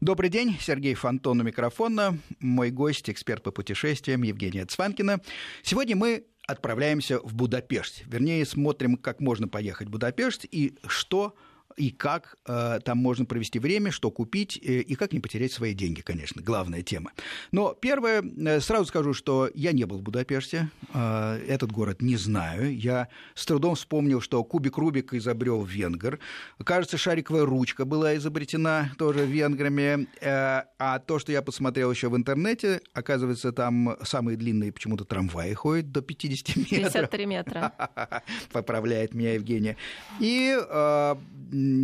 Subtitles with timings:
[0.00, 2.18] Добрый день, Сергей Фонтон у микрофона.
[2.40, 5.20] Мой гость, эксперт по путешествиям Евгения Цванкина.
[5.62, 8.02] Сегодня мы отправляемся в Будапешт.
[8.06, 11.34] Вернее, смотрим, как можно поехать в Будапешт и что
[11.76, 15.74] и как э, там можно провести время, что купить э, и как не потерять свои
[15.74, 17.12] деньги, конечно, главная тема.
[17.50, 22.16] Но первое, э, сразу скажу, что я не был в Будапеште, э, этот город не
[22.16, 22.76] знаю.
[22.76, 26.18] Я с трудом вспомнил, что кубик Рубик изобрел венгер.
[26.64, 30.08] Кажется, шариковая ручка была изобретена тоже венграми.
[30.20, 35.52] Э, а то, что я посмотрел еще в интернете, оказывается, там самые длинные почему-то трамваи
[35.54, 36.92] ходят до 50 метров.
[36.92, 37.72] 53 метра.
[38.52, 39.76] Поправляет меня Евгения.
[40.20, 41.16] И э,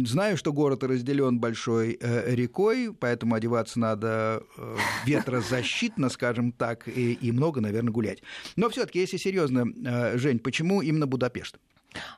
[0.07, 7.13] знаю, что город разделен большой э, рекой, поэтому одеваться надо э, ветрозащитно, скажем так, и,
[7.15, 8.23] и много, наверное, гулять.
[8.57, 11.59] Но все-таки, если серьезно, э, Жень, почему именно Будапешт?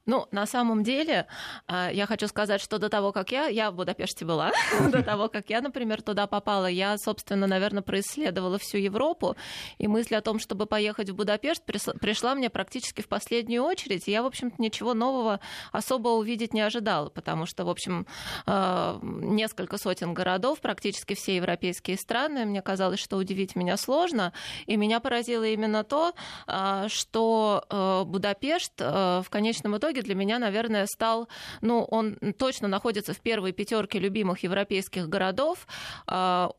[0.07, 1.27] Ну, на самом деле,
[1.67, 4.51] а, я хочу сказать, что до того, как я, я в Будапеште была,
[4.91, 9.37] до того, как я, например, туда попала, я, собственно, наверное, происследовала всю Европу,
[9.79, 14.23] и мысль о том, чтобы поехать в Будапешт, пришла мне практически в последнюю очередь, я,
[14.23, 15.41] в общем-то, ничего нового
[15.71, 18.07] особо увидеть не ожидала, потому что, в общем,
[18.47, 24.33] а, несколько сотен городов, практически все европейские страны, мне казалось, что удивить меня сложно,
[24.67, 26.15] и меня поразило именно то,
[26.47, 27.65] а, что
[28.07, 31.29] Будапешт в конечном конечном итоге для меня, наверное, стал,
[31.61, 35.67] ну, он точно находится в первой пятерке любимых европейских городов.
[36.07, 36.51] А,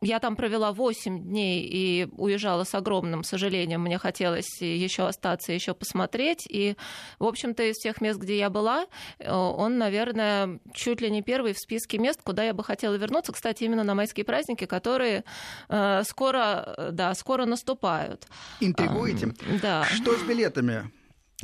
[0.00, 3.82] я там провела 8 дней и уезжала с огромным сожалением.
[3.82, 6.46] Мне хотелось еще остаться, еще посмотреть.
[6.48, 6.76] И,
[7.18, 8.86] в общем-то, из всех мест, где я была,
[9.18, 13.32] э, он, наверное, чуть ли не первый в списке мест, куда я бы хотела вернуться.
[13.32, 15.24] Кстати, именно на майские праздники, которые
[15.68, 18.26] э, скоро, да, скоро наступают.
[18.60, 19.34] Интригуете?
[19.62, 19.84] Да.
[19.84, 20.90] Что с билетами?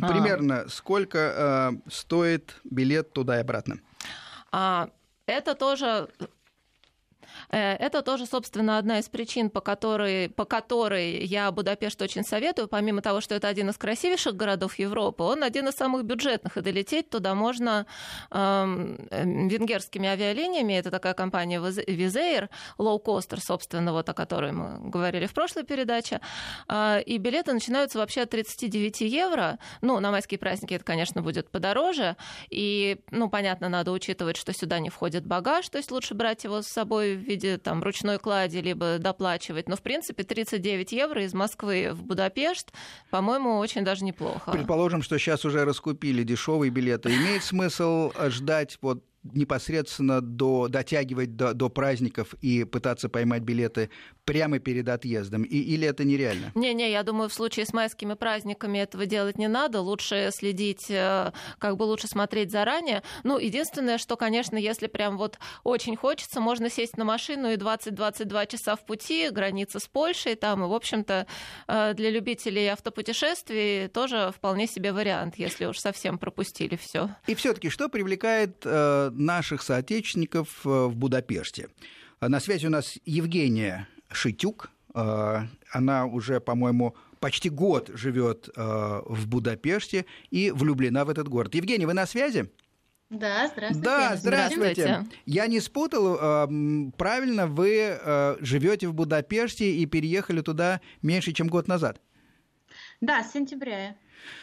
[0.01, 0.09] А.
[0.09, 0.69] Примерно а.
[0.69, 3.79] сколько э, стоит билет туда и обратно?
[4.53, 4.89] А,
[5.27, 6.09] это тоже
[7.51, 12.69] это тоже, собственно, одна из причин, по которой, по которой я Будапешт очень советую.
[12.69, 16.61] Помимо того, что это один из красивейших городов Европы, он один из самых бюджетных, и
[16.61, 17.87] долететь туда можно
[18.31, 20.75] э, венгерскими авиалиниями.
[20.75, 26.21] Это такая компания Визейр, лоукостер, собственно, вот о которой мы говорили в прошлой передаче.
[26.69, 29.59] Э, и билеты начинаются вообще от 39 евро.
[29.83, 32.17] Ну, на майские праздники это, конечно, будет подороже.
[32.51, 36.63] И, ну, понятно, надо учитывать, что сюда не входит багаж, то есть лучше брать его
[36.63, 39.69] с собой в виде там, ручной клади, либо доплачивать.
[39.69, 42.73] Но, в принципе, 39 евро из Москвы в Будапешт,
[43.11, 44.53] по-моему, очень даже неплохо.
[44.53, 47.15] Предположим, что сейчас уже раскупили дешевые билеты.
[47.15, 53.91] Имеет смысл ждать вот непосредственно до, дотягивать до, до праздников и пытаться поймать билеты
[54.25, 55.43] прямо перед отъездом?
[55.43, 56.53] И, или это нереально?
[56.55, 59.81] Не-не, я думаю, в случае с майскими праздниками этого делать не надо.
[59.81, 63.03] Лучше следить, э, как бы лучше смотреть заранее.
[63.25, 68.47] Ну, единственное, что, конечно, если прям вот очень хочется, можно сесть на машину и 20-22
[68.47, 71.27] часа в пути, граница с Польшей там, и, в общем-то,
[71.69, 77.11] э, для любителей автопутешествий тоже вполне себе вариант, если уж совсем пропустили все.
[77.27, 81.69] И все-таки что привлекает э, наших соотечественников э, в Будапеште.
[82.21, 84.71] На связи у нас Евгения Шитюк.
[84.95, 91.55] Э, она уже, по-моему, почти год живет э, в Будапеште и влюблена в этот город.
[91.55, 92.51] Евгения, вы на связи?
[93.09, 93.85] Да, здравствуйте.
[93.85, 94.83] Да, здравствуйте.
[94.83, 95.21] здравствуйте.
[95.27, 96.17] Я не спутал,
[96.97, 98.01] правильно, вы
[98.41, 102.01] живете в Будапеште и переехали туда меньше, чем год назад?
[103.01, 103.97] Да, с сентября.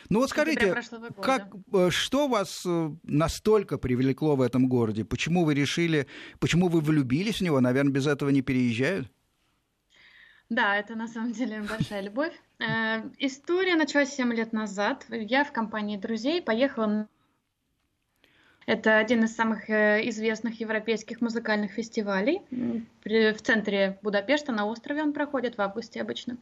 [0.10, 0.76] Ну вот скажите,
[1.22, 5.06] как, э, что вас э, настолько привлекло в этом городе?
[5.06, 6.08] Почему вы решили,
[6.40, 7.60] почему вы влюбились в него?
[7.60, 9.08] Наверное, без этого не переезжают?
[10.50, 12.34] Да, это на самом деле большая любовь.
[12.60, 15.06] Э, история началась 7 лет назад.
[15.10, 17.08] Я в компании друзей поехала
[18.66, 22.42] это один из самых известных европейских музыкальных фестивалей.
[23.04, 26.38] В центре Будапешта, на острове он проходит в августе обычно.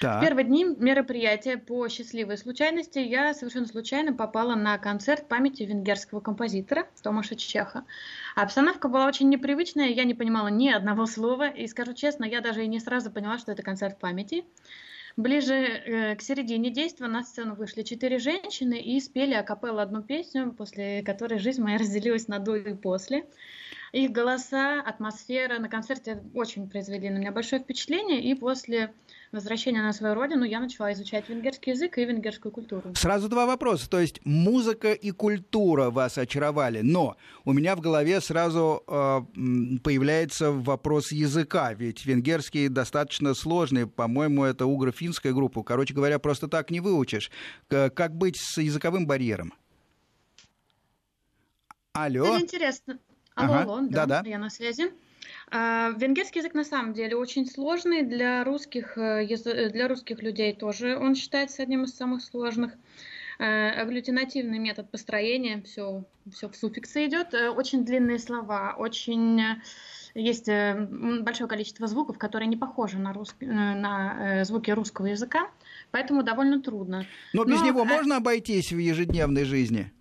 [0.00, 0.18] Так.
[0.18, 6.20] В первые дни мероприятия по счастливой случайности я совершенно случайно попала на концерт памяти венгерского
[6.20, 7.84] композитора Томаша Чеха.
[8.36, 12.62] Обстановка была очень непривычная, я не понимала ни одного слова, и скажу честно, я даже
[12.64, 14.44] и не сразу поняла, что это концерт памяти.
[15.16, 20.52] Ближе э, к середине действия на сцену вышли четыре женщины и спели акапеллу одну песню,
[20.52, 23.26] после которой жизнь моя разделилась на до и после.
[23.90, 28.94] Их голоса, атмосфера на концерте очень произвели на меня большое впечатление, и после
[29.32, 32.94] возвращения на свою родину я начала изучать венгерский язык и венгерскую культуру.
[32.94, 33.88] Сразу два вопроса.
[33.88, 39.20] То есть музыка и культура вас очаровали, но у меня в голове сразу э,
[39.82, 45.62] появляется вопрос языка, ведь венгерский достаточно сложный, по-моему, это угро-финская группа.
[45.62, 47.30] Короче говоря, просто так не выучишь.
[47.68, 49.52] Как быть с языковым барьером?
[51.92, 52.36] Алло.
[52.36, 52.98] Это интересно.
[53.34, 54.92] Алло, ага, алло, да, да, я на связи.
[55.50, 59.26] А, венгерский язык на самом деле очень сложный для русских, э,
[59.70, 62.72] для русских людей тоже он считается одним из самых сложных.
[63.38, 67.32] Э, агглютинативный метод построения, все, все в суффиксы идет.
[67.34, 69.40] Э, очень длинные слова, очень
[70.14, 73.36] есть большое количество звуков, которые не похожи на, рус...
[73.40, 75.48] на звуки русского языка,
[75.92, 77.06] поэтому довольно трудно.
[77.32, 77.66] Но без Но...
[77.66, 79.92] него можно обойтись в ежедневной жизни?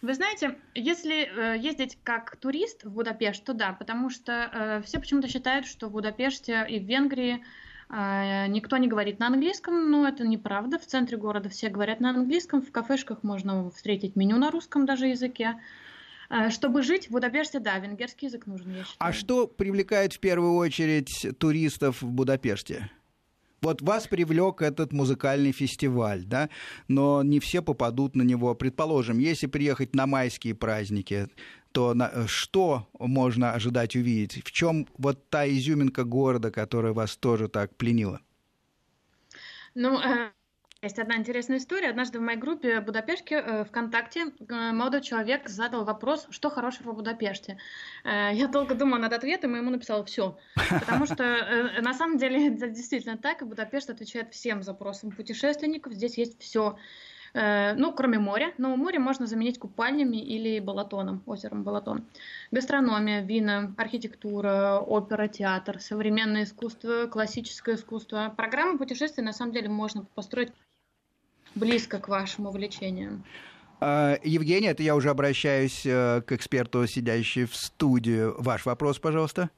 [0.00, 5.00] Вы знаете, если э, ездить как турист в Будапешт, то да, потому что э, все
[5.00, 7.44] почему-то считают, что в Будапеште и в Венгрии
[7.90, 10.78] э, никто не говорит на английском, но это неправда.
[10.78, 15.08] В центре города все говорят на английском, в кафешках можно встретить меню на русском даже
[15.08, 15.60] языке.
[16.30, 18.96] Э, чтобы жить в Будапеште, да, венгерский язык нужен, я считаю.
[18.98, 22.90] А что привлекает в первую очередь туристов в Будапеште?
[23.60, 26.48] Вот вас привлек этот музыкальный фестиваль, да,
[26.86, 28.54] но не все попадут на него.
[28.54, 31.28] Предположим, если приехать на майские праздники,
[31.72, 34.44] то на, э, что можно ожидать увидеть?
[34.44, 38.20] В чем вот та изюминка города, которая вас тоже так пленила?
[39.74, 40.30] Ну, э,
[40.80, 41.90] есть одна интересная история.
[41.90, 46.96] Однажды в моей группе Будапеште э, ВКонтакте э, молодой человек задал вопрос, что хорошего в
[46.96, 47.58] Будапеште.
[48.04, 50.38] Э, я долго думала над ответом, и ему написала все.
[50.70, 55.94] Потому что на самом деле это действительно так, и Будапешт отвечает всем запросам путешественников.
[55.94, 56.76] Здесь есть все.
[57.34, 58.54] Ну, кроме моря.
[58.56, 62.06] Но море можно заменить купальнями или балатоном, озером Балатон.
[62.50, 68.32] Гастрономия, вина, архитектура, опера, театр, современное искусство, классическое искусство.
[68.34, 70.52] Программу путешествий на самом деле можно построить
[71.54, 73.24] близко к вашим увлечениям.
[73.80, 78.34] А, Евгения, это я уже обращаюсь э, к эксперту, сидящей в студию.
[78.38, 79.50] Ваш вопрос, пожалуйста.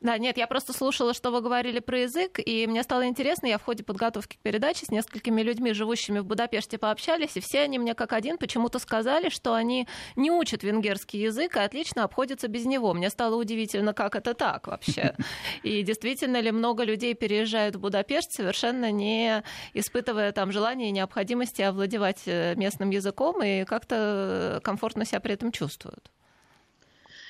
[0.00, 3.58] Да, нет, я просто слушала, что вы говорили про язык, и мне стало интересно, я
[3.58, 7.78] в ходе подготовки к передаче с несколькими людьми, живущими в Будапеште, пообщались, и все они
[7.78, 12.64] мне как один почему-то сказали, что они не учат венгерский язык и отлично обходятся без
[12.64, 12.94] него.
[12.94, 15.16] Мне стало удивительно, как это так вообще.
[15.62, 19.42] И действительно ли много людей переезжают в Будапешт, совершенно не
[19.72, 25.52] испытывая там желания и необходимости овладевать э, местным языком и как-то комфортно себя при этом
[25.52, 26.10] чувствуют?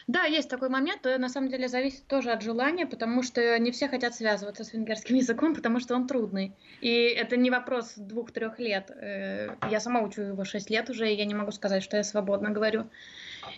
[0.06, 1.05] Да, есть такой момент.
[1.05, 5.17] На самом деле зависит тоже от желания, потому что не все хотят связываться с венгерским
[5.17, 6.55] языком, потому что он трудный.
[6.81, 8.91] И это не вопрос двух-трех лет.
[8.91, 12.05] Э, я сама учу его шесть лет уже, и я не могу сказать, что я
[12.05, 12.91] свободно говорю.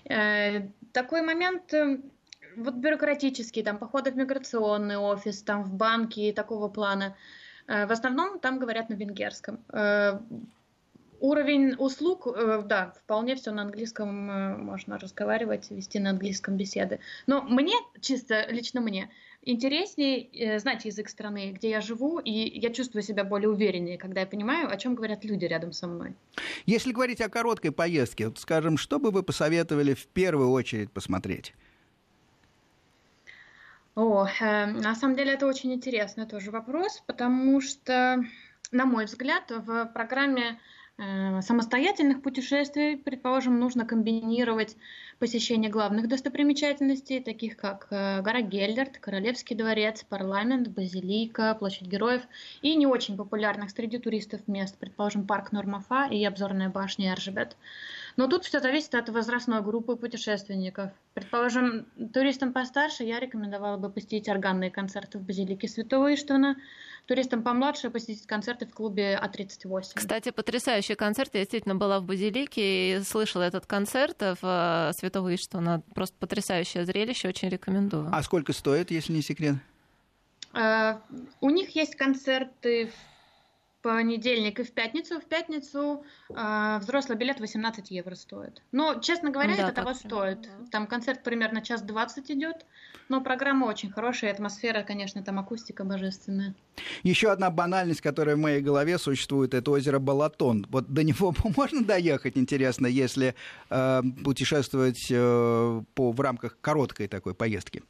[0.05, 1.99] Э, такой момент э,
[2.57, 7.17] вот бюрократический, там походы в миграционный офис, там в банки такого плана.
[7.67, 9.59] В основном там говорят на венгерском.
[11.21, 17.01] Уровень услуг, э, да, вполне все на английском э, можно разговаривать, вести на английском беседы.
[17.27, 19.11] Но мне, чисто лично мне,
[19.43, 24.21] интереснее э, знать язык страны, где я живу, и я чувствую себя более увереннее, когда
[24.21, 26.15] я понимаю, о чем говорят люди рядом со мной.
[26.67, 31.55] Если говорить о короткой поездке, вот, скажем, что бы вы посоветовали в первую очередь посмотреть?
[33.95, 38.23] О, э, на самом деле это очень интересный тоже вопрос, потому что,
[38.71, 40.59] на мой взгляд, в программе
[40.99, 44.77] самостоятельных путешествий, предположим, нужно комбинировать
[45.19, 52.23] посещение главных достопримечательностей, таких как э, гора Гельдерт, Королевский дворец, парламент, базилика, площадь героев,
[52.63, 57.57] и не очень популярных среди туристов мест, предположим, парк Нормафа и обзорная башня Эржебет.
[58.17, 60.91] Но тут все зависит от возрастной группы путешественников.
[61.13, 66.57] Предположим, туристам постарше я рекомендовала бы посетить органные концерты в базилике Святого Иштвана,
[67.05, 69.93] туристам помладше посетить концерты в клубе А38.
[69.95, 71.35] Кстати, потрясающий концерт.
[71.35, 75.83] Я действительно была в Базилике и слышала этот концерт в э, Святого Иштвана.
[75.95, 78.09] Просто потрясающее зрелище, очень рекомендую.
[78.11, 79.57] А сколько стоит, если не секрет?
[80.55, 80.99] Uh,
[81.43, 83.16] у них есть концерты в
[83.87, 85.21] понедельник и в пятницу.
[85.21, 88.61] В пятницу э, взрослый билет 18 евро стоит.
[88.73, 90.43] Но, честно говоря, да, это того стоит.
[90.43, 90.49] Да.
[90.73, 92.67] Там концерт примерно час двадцать идет,
[93.09, 96.55] но программа очень хорошая, атмосфера, конечно, там акустика божественная.
[97.05, 100.67] Еще одна банальность, которая в моей голове существует, это озеро Балатон.
[100.69, 103.37] Вот до него можно доехать, интересно, если
[103.71, 107.85] э, путешествовать э, по, в рамках короткой такой поездки?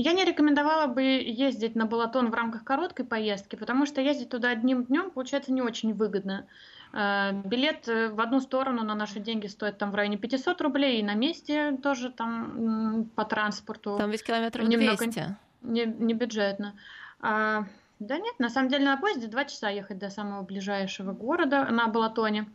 [0.00, 4.50] Я не рекомендовала бы ездить на Балатон в рамках короткой поездки, потому что ездить туда
[4.50, 6.46] одним днем получается не очень выгодно.
[6.92, 11.00] Э, билет э, в одну сторону на наши деньги стоит там в районе 500 рублей,
[11.00, 13.96] и на месте тоже там по транспорту.
[13.98, 14.78] Там весь километров 200.
[14.78, 16.74] Немного, не, не бюджетно.
[17.20, 17.64] А,
[17.98, 21.88] да нет, на самом деле на поезде два часа ехать до самого ближайшего города на
[21.88, 22.46] Балатоне.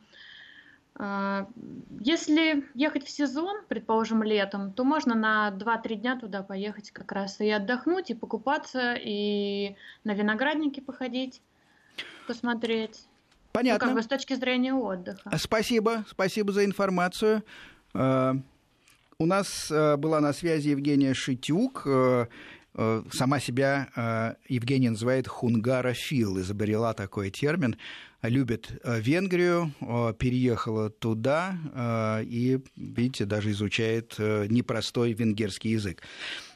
[0.96, 1.48] А,
[2.00, 7.40] если ехать в сезон, предположим, летом, то можно на 2-3 дня туда поехать как раз
[7.40, 11.42] и отдохнуть, и покупаться, и на виноградники походить,
[12.28, 13.08] посмотреть.
[13.52, 13.88] Понятно.
[13.88, 15.32] Ну, как бы с точки зрения отдыха.
[15.38, 17.44] Спасибо, спасибо за информацию.
[17.94, 18.36] А,
[19.20, 21.88] У нас была на связи Евгения Шитюк,
[22.76, 27.78] сама себя Евгения называет хунгарофил, изобрела такой термин
[28.30, 36.02] любит э, Венгрию, э, переехала туда э, и, видите, даже изучает непростой венгерский язык.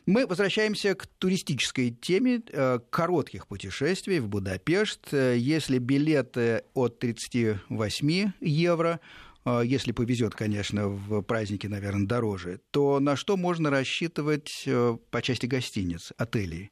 [0.05, 2.41] Мы возвращаемся к туристической теме
[2.89, 5.11] коротких путешествий в Будапешт.
[5.11, 9.01] Если билеты от 38 евро,
[9.45, 14.65] если повезет, конечно, в праздники, наверное, дороже, то на что можно рассчитывать
[15.11, 16.71] по части гостиниц, отелей?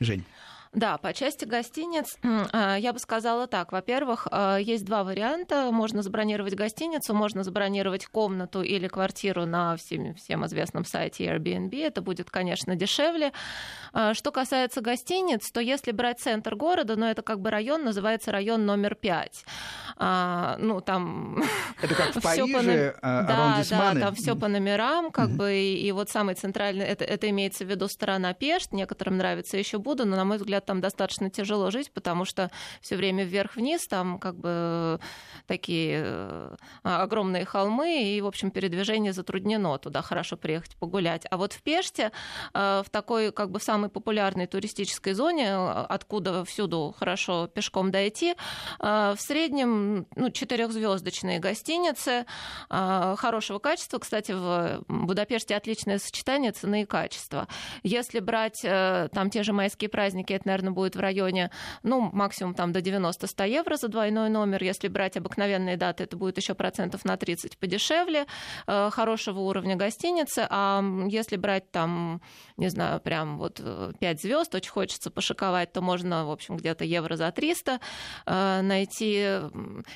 [0.00, 0.24] Жень.
[0.74, 2.16] Да, по части гостиниц
[2.52, 3.72] а, я бы сказала так.
[3.72, 5.70] Во-первых, а, есть два варианта.
[5.70, 11.78] Можно забронировать гостиницу, можно забронировать комнату или квартиру на всем, всем известном сайте Airbnb.
[11.78, 13.32] Это будет, конечно, дешевле.
[13.92, 18.32] А, что касается гостиниц, то если брать центр города, ну это как бы район, называется
[18.32, 19.44] район номер пять.
[19.98, 21.42] Ну там...
[21.82, 23.06] Это как в Париже, по...
[23.06, 25.36] Да, да, там все по номерам, как mm-hmm.
[25.36, 29.56] бы, и, и вот самый центральный, это, это имеется в виду сторона Пешт, некоторым нравится
[29.56, 32.50] еще Буду, но, на мой взгляд, там достаточно тяжело жить, потому что
[32.80, 35.00] все время вверх-вниз, там как бы
[35.46, 39.78] такие э, огромные холмы, и, в общем, передвижение затруднено.
[39.78, 41.26] Туда хорошо приехать погулять.
[41.30, 42.12] А вот в Пеште,
[42.54, 48.34] э, в такой как бы самой популярной туристической зоне, откуда всюду хорошо пешком дойти,
[48.78, 52.26] э, в среднем ну, четырехзвездочные гостиницы
[52.68, 53.98] хорошего качества.
[53.98, 57.48] Кстати, в Будапеште отличное сочетание цены и качества.
[57.82, 61.50] Если брать там те же майские праздники, это, наверное, будет в районе,
[61.82, 64.62] ну, максимум там до 90-100 евро за двойной номер.
[64.62, 68.26] Если брать обыкновенные даты, это будет еще процентов на 30 подешевле,
[68.66, 70.46] э, хорошего уровня гостиницы.
[70.50, 72.20] А если брать там,
[72.56, 73.60] не знаю, прям вот
[73.98, 77.80] 5 э, звезд, очень хочется пошиковать, то можно, в общем, где-то евро за 300
[78.26, 79.40] э, найти.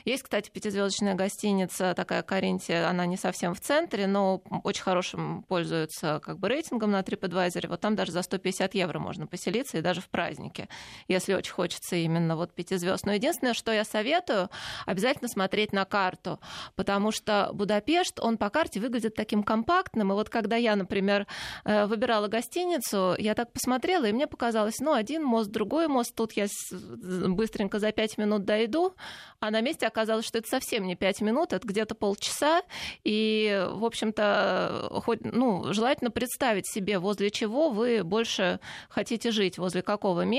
[0.05, 6.21] Есть, кстати, пятизвездочная гостиница, такая Каринтия, она не совсем в центре, но очень хорошим пользуется
[6.25, 7.69] как бы рейтингом на TripAdvisor.
[7.69, 10.09] Вот там даже за 150 евро можно поселиться, и даже в
[10.47, 10.69] празднике
[11.09, 13.07] если очень хочется именно вот пяти звезд.
[13.07, 14.49] Но единственное, что я советую,
[14.87, 16.41] обязательно смотреть на карту,
[16.75, 20.13] потому что Будапешт, он по карте выглядит таким компактным.
[20.13, 21.27] И вот когда я, например,
[21.65, 26.33] э, выбирала гостиницу, я так посмотрела, и мне показалось, ну, один мост, другой мост, тут
[26.33, 28.95] я быстренько за пять минут дойду,
[29.41, 32.63] а на месте оказалось, что это совсем не пять минут, это где-то полчаса,
[33.05, 39.83] и, в общем-то, хоть, ну, желательно представить себе, возле чего вы больше хотите жить, возле
[39.83, 40.36] какого места,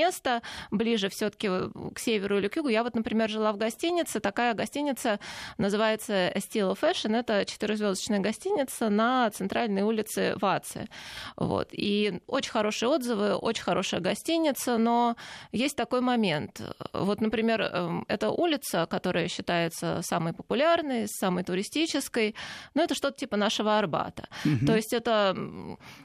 [0.70, 1.48] ближе все-таки
[1.94, 2.68] к северу или к югу.
[2.68, 4.20] Я вот, например, жила в гостинице.
[4.20, 5.18] Такая гостиница
[5.58, 7.16] называется Estilo Fashion.
[7.16, 10.88] Это четырехзвездочная гостиница на центральной улице Ваци.
[11.36, 11.68] Вот.
[11.72, 15.16] И очень хорошие отзывы, очень хорошая гостиница, но
[15.52, 16.60] есть такой момент.
[16.92, 22.34] Вот, например, эм, эта улица, которая считается самой популярной, самой туристической,
[22.74, 24.28] ну, это что-то типа нашего Арбата.
[24.44, 24.66] Угу.
[24.66, 25.36] То есть это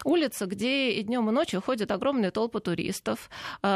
[0.03, 3.29] улица, где и днем, и ночью ходят огромные толпы туристов.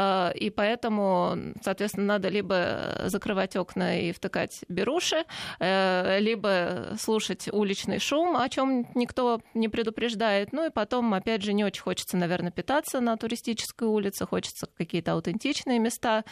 [0.08, 5.24] А, и поэтому, соответственно, надо либо закрывать окна и втыкать беруши,
[5.58, 10.52] э, либо слушать уличный шум, о чем никто не предупреждает.
[10.52, 15.12] Ну и потом, опять же, не очень хочется, наверное, питаться на туристической улице, хочется какие-то
[15.12, 16.24] аутентичные места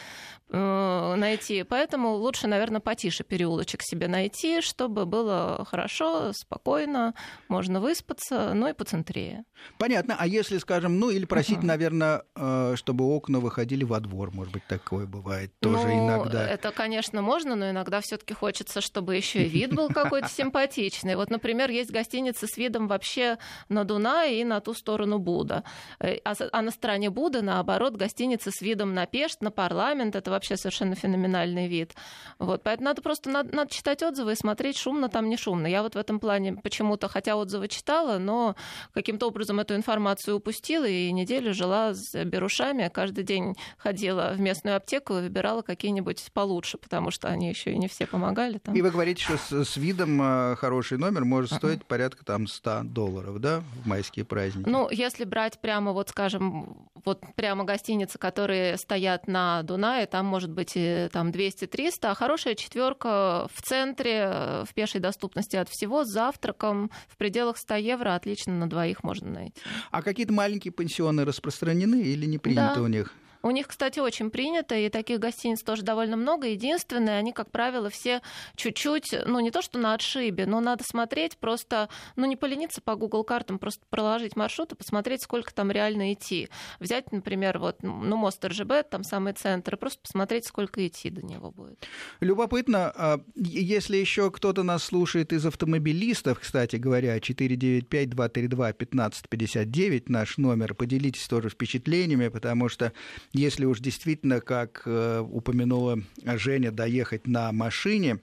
[0.49, 1.61] э, найти.
[1.63, 7.13] Поэтому лучше, наверное, потише переулочек себе найти, чтобы было хорошо, спокойно,
[7.47, 9.43] можно выспаться, ну и поцентрее.
[9.77, 10.15] Понятно.
[10.17, 11.65] А если, скажем, ну или просить, uh-huh.
[11.65, 16.47] наверное, э, чтобы окна выходили во двор, может быть, такое бывает тоже ну, иногда.
[16.47, 21.15] Это, конечно, можно, но иногда все-таки хочется, чтобы еще и вид был какой-то симпатичный.
[21.15, 23.37] Вот, например, есть гостиницы с видом вообще
[23.69, 25.63] на Дунай и на ту сторону Буда.
[25.99, 30.15] Э, а, а на стороне Буда, наоборот, гостиницы с видом на Пешт, на парламент.
[30.15, 31.95] Это вообще совершенно феноменальный вид.
[32.39, 35.67] Вот, поэтому надо просто надо, надо читать отзывы и смотреть, шумно там, не шумно.
[35.67, 38.55] Я вот в этом плане почему-то, хотя отзывы читала, но
[38.93, 43.46] каким-то образом эту информацию упустила и неделю жила с берушами, каждый день
[43.77, 48.05] ходила в местную аптеку и выбирала какие-нибудь получше, потому что они еще и не все
[48.05, 48.57] помогали.
[48.57, 48.75] Там.
[48.75, 52.81] И вы говорите, что с, с видом э, хороший номер может стоить порядка там 100
[52.83, 54.67] долларов, да, в майские праздники?
[54.67, 60.51] Ну, если брать прямо, вот скажем, вот прямо гостиницы, которые стоят на Дунае, там может
[60.51, 66.03] быть и там 200-300, а хорошая четверка в центре, э, в пешей доступности от всего,
[66.03, 69.61] с завтраком в пределах 100 евро отлично на двоих можно найти.
[69.91, 72.81] А какие-то маленькие пансионы распространены или не принято да.
[72.81, 73.13] у них?
[73.41, 76.47] У них, кстати, очень принято, и таких гостиниц тоже довольно много.
[76.47, 78.21] Единственное, они, как правило, все
[78.55, 82.95] чуть-чуть, ну не то что на отшибе, но надо смотреть просто, ну не полениться по
[82.95, 86.49] Google картам, просто проложить маршрут и посмотреть, сколько там реально идти.
[86.79, 91.25] Взять, например, вот, ну мост РЖБ, там самый центр, и просто посмотреть, сколько идти до
[91.25, 91.85] него будет.
[92.19, 101.27] Любопытно, а, если еще кто-то нас слушает из автомобилистов, кстати говоря, 495-232-1559, наш номер, поделитесь
[101.27, 102.93] тоже впечатлениями, потому что
[103.33, 108.19] если уж действительно, как э, упомянула Женя, доехать на машине,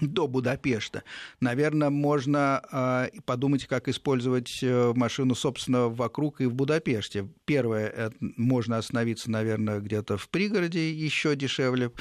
[0.00, 1.04] до Будапешта.
[1.40, 7.28] Наверное, можно э, подумать, как использовать э, машину, собственно, вокруг и в Будапеште.
[7.44, 11.92] Первое, это можно остановиться, наверное, где-то в пригороде, еще дешевле.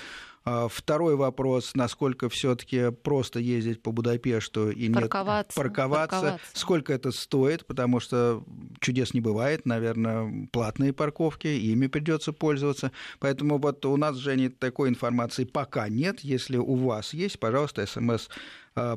[0.46, 6.92] А, второй вопрос, насколько все-таки просто ездить по Будапешту и парковаться, нет парковаться, парковаться, сколько
[6.92, 8.44] это стоит, потому что
[8.82, 12.92] чудес не бывает, наверное, платные парковки, ими придется пользоваться.
[13.20, 16.20] Поэтому вот у нас, Женя, такой информации пока нет.
[16.22, 18.28] Если у вас есть, пожалуйста, смс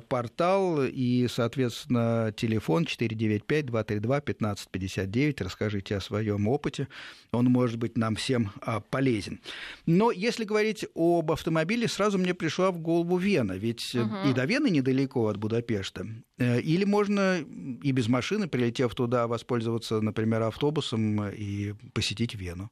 [0.08, 5.42] портал и, соответственно, телефон 495-232-1559.
[5.42, 6.88] Расскажите о своем опыте.
[7.32, 9.40] Он может быть нам всем а, полезен.
[9.84, 13.52] Но если говорить об автомобиле, сразу мне пришла в голову Вена.
[13.52, 14.28] Ведь угу.
[14.28, 16.06] и до Вены недалеко от Будапешта.
[16.38, 17.44] Э, или можно
[17.82, 22.70] и без машины, прилетев туда, воспользоваться, например, автобусом и посетить Вену.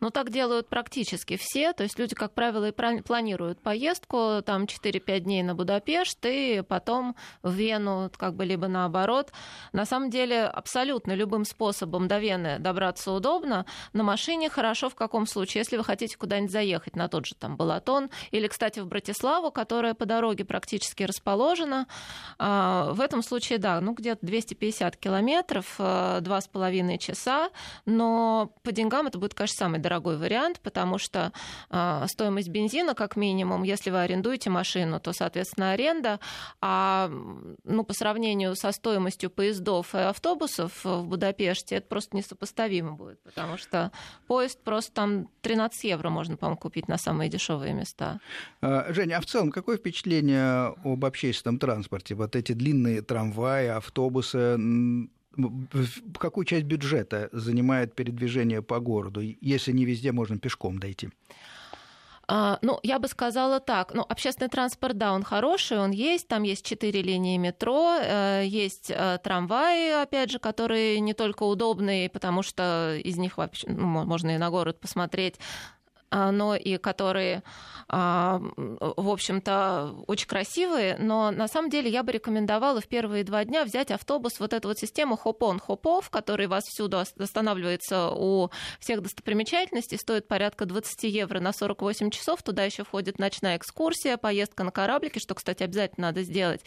[0.00, 1.72] Ну, так делают практически все.
[1.72, 7.16] То есть люди, как правило, и планируют поездку, там 4-5 дней на Будапешт, и потом
[7.42, 9.32] в Вену, как бы либо наоборот.
[9.72, 13.66] На самом деле, абсолютно любым способом до Вены добраться удобно.
[13.92, 17.56] На машине хорошо в каком случае, если вы хотите куда-нибудь заехать, на тот же там
[17.56, 21.86] Балатон, или, кстати, в Братиславу, которая по дороге практически расположена.
[22.38, 27.50] А, в этом случае, да, ну, где-то 250 километров, э, два с половиной часа,
[27.84, 31.32] но по деньгам это будет, конечно, самый дорогой вариант, потому что
[31.70, 36.20] э, стоимость бензина, как минимум, если вы арендуете машину, то, соответственно, аренда,
[36.60, 37.10] а
[37.64, 43.56] ну, по сравнению со стоимостью поездов и автобусов в Будапеште, это просто несопоставимо будет, потому
[43.56, 43.90] что
[44.28, 48.20] поезд просто там 13 евро можно, по-моему, купить на самые дешевые места.
[48.62, 52.14] А, Женя, а в целом какое впечатление об общественном транспорте?
[52.14, 54.56] Вот эти длинные трамваи, автобусы,
[56.18, 61.10] какую часть бюджета занимает передвижение по городу, если не везде можно пешком дойти?
[62.28, 63.94] А, ну, я бы сказала так.
[63.94, 66.26] Ну, общественный транспорт, да, он хороший, он есть.
[66.26, 72.10] Там есть четыре линии метро, э, есть э, трамваи, опять же, которые не только удобные,
[72.10, 75.36] потому что из них вообще ну, можно и на город посмотреть,
[76.10, 77.42] но и которые,
[77.88, 80.96] а, в общем-то, очень красивые.
[80.98, 84.68] Но на самом деле я бы рекомендовала в первые два дня взять автобус, вот эту
[84.68, 91.40] вот систему хоп-он, хоп-офф, который вас всюду останавливается у всех достопримечательностей, стоит порядка 20 евро
[91.40, 92.42] на 48 часов.
[92.42, 96.62] Туда еще входит ночная экскурсия, поездка на кораблике, что, кстати, обязательно надо сделать.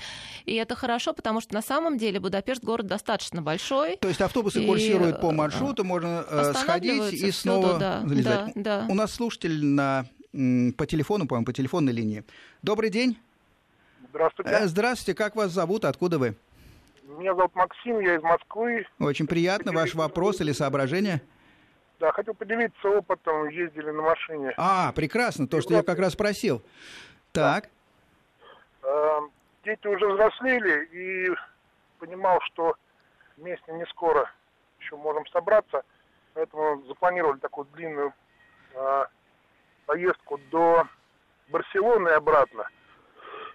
[0.46, 3.98] И это хорошо, потому что на самом деле Будапешт город достаточно большой.
[3.98, 8.54] То есть автобусы курсируют по маршруту, можно э, сходить и снова всюду, да, залезать.
[8.56, 8.86] Да, да.
[8.90, 10.06] У нас слушатели слушатель на,
[10.78, 12.24] по телефону, по-моему, по телефонной линии.
[12.64, 13.20] Добрый день.
[14.10, 14.52] Здравствуйте.
[14.52, 16.36] Э, здравствуйте, как вас зовут, откуда вы?
[17.04, 18.88] Меня зовут Максим, я из Москвы.
[19.00, 19.72] Очень приятно.
[19.72, 21.22] Ваш вопрос или соображение?
[22.00, 24.54] Да, хотел поделиться опытом, ездили на машине.
[24.58, 26.64] А, прекрасно, то, что я как раз просил.
[27.32, 27.70] Так.
[28.82, 28.90] Да.
[28.90, 29.32] Эм,
[29.64, 31.30] дети уже взрослели, и
[32.00, 32.76] понимал, что
[33.38, 34.32] вместе не скоро
[34.80, 35.84] еще можем собраться,
[36.34, 38.14] поэтому запланировали такую длинную
[38.74, 39.04] э,
[39.90, 40.88] поездку до
[41.48, 42.68] Барселоны и обратно.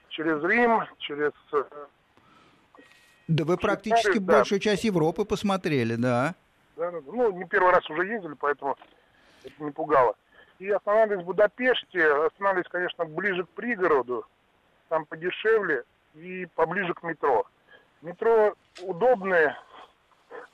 [0.09, 1.31] Через Рим, через...
[1.53, 1.63] Э,
[3.29, 4.39] да вы практически да.
[4.39, 6.35] большую часть Европы посмотрели, да.
[6.77, 6.91] да.
[6.91, 8.77] Ну, не первый раз уже ездили, поэтому
[9.45, 10.17] это не пугало.
[10.59, 14.27] И останавливались в Будапеште, останавливались, конечно, ближе к пригороду,
[14.89, 17.47] там подешевле и поближе к метро.
[18.03, 19.57] Метро удобные,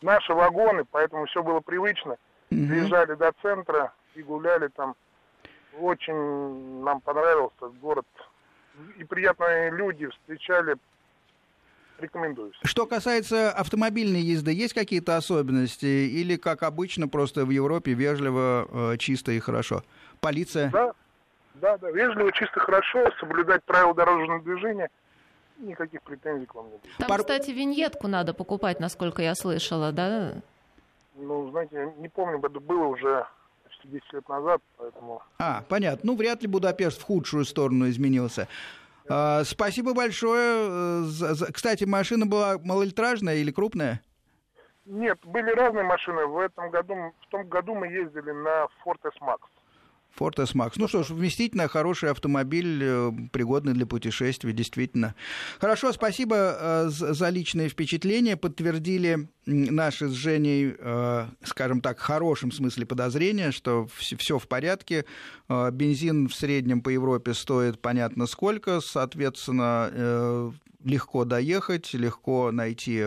[0.03, 2.19] наши вагоны, поэтому все было привычно.
[2.51, 3.17] Угу.
[3.17, 4.95] До центра и гуляли там
[5.79, 8.07] очень нам понравился город.
[8.99, 10.77] И приятные люди встречали.
[11.99, 12.53] Рекомендую.
[12.65, 15.85] Что касается автомобильной езды, есть какие-то особенности?
[15.85, 19.83] Или, как обычно, просто в Европе вежливо, э, чисто и хорошо?
[20.21, 20.71] Полиция?
[20.71, 20.95] Да,
[21.57, 21.91] да, да.
[21.91, 23.05] Вежливо, чисто, хорошо.
[23.21, 24.89] Соблюдать правила дорожного движения
[25.61, 26.97] никаких претензий к вам не будет.
[26.97, 27.21] Там, Пар...
[27.21, 30.35] кстати, виньетку надо покупать, насколько я слышала, да?
[31.15, 33.27] Ну, знаете, не помню, это было уже
[33.89, 35.23] 10 лет назад, поэтому...
[35.39, 36.13] А, понятно.
[36.13, 38.49] Ну, вряд ли Будапешт в худшую сторону изменился.
[39.09, 41.05] А, спасибо большое.
[41.53, 44.03] Кстати, машина была малолитражная или крупная?
[44.87, 46.27] Нет, были разные машины.
[46.27, 49.39] В этом году, в том году мы ездили на Ford S-Max.
[50.19, 50.73] Ford S-Max.
[50.77, 55.15] Ну что ж, вместительно хороший автомобиль, э, пригодный для путешествий, действительно.
[55.61, 58.37] Хорошо, спасибо э, за личные впечатления.
[58.37, 65.05] Подтвердили наши с Женей, э, скажем так, в хорошем смысле подозрения, что все в порядке.
[65.49, 70.53] Бензин в среднем по Европе стоит понятно сколько, соответственно,
[70.85, 73.07] легко доехать, легко найти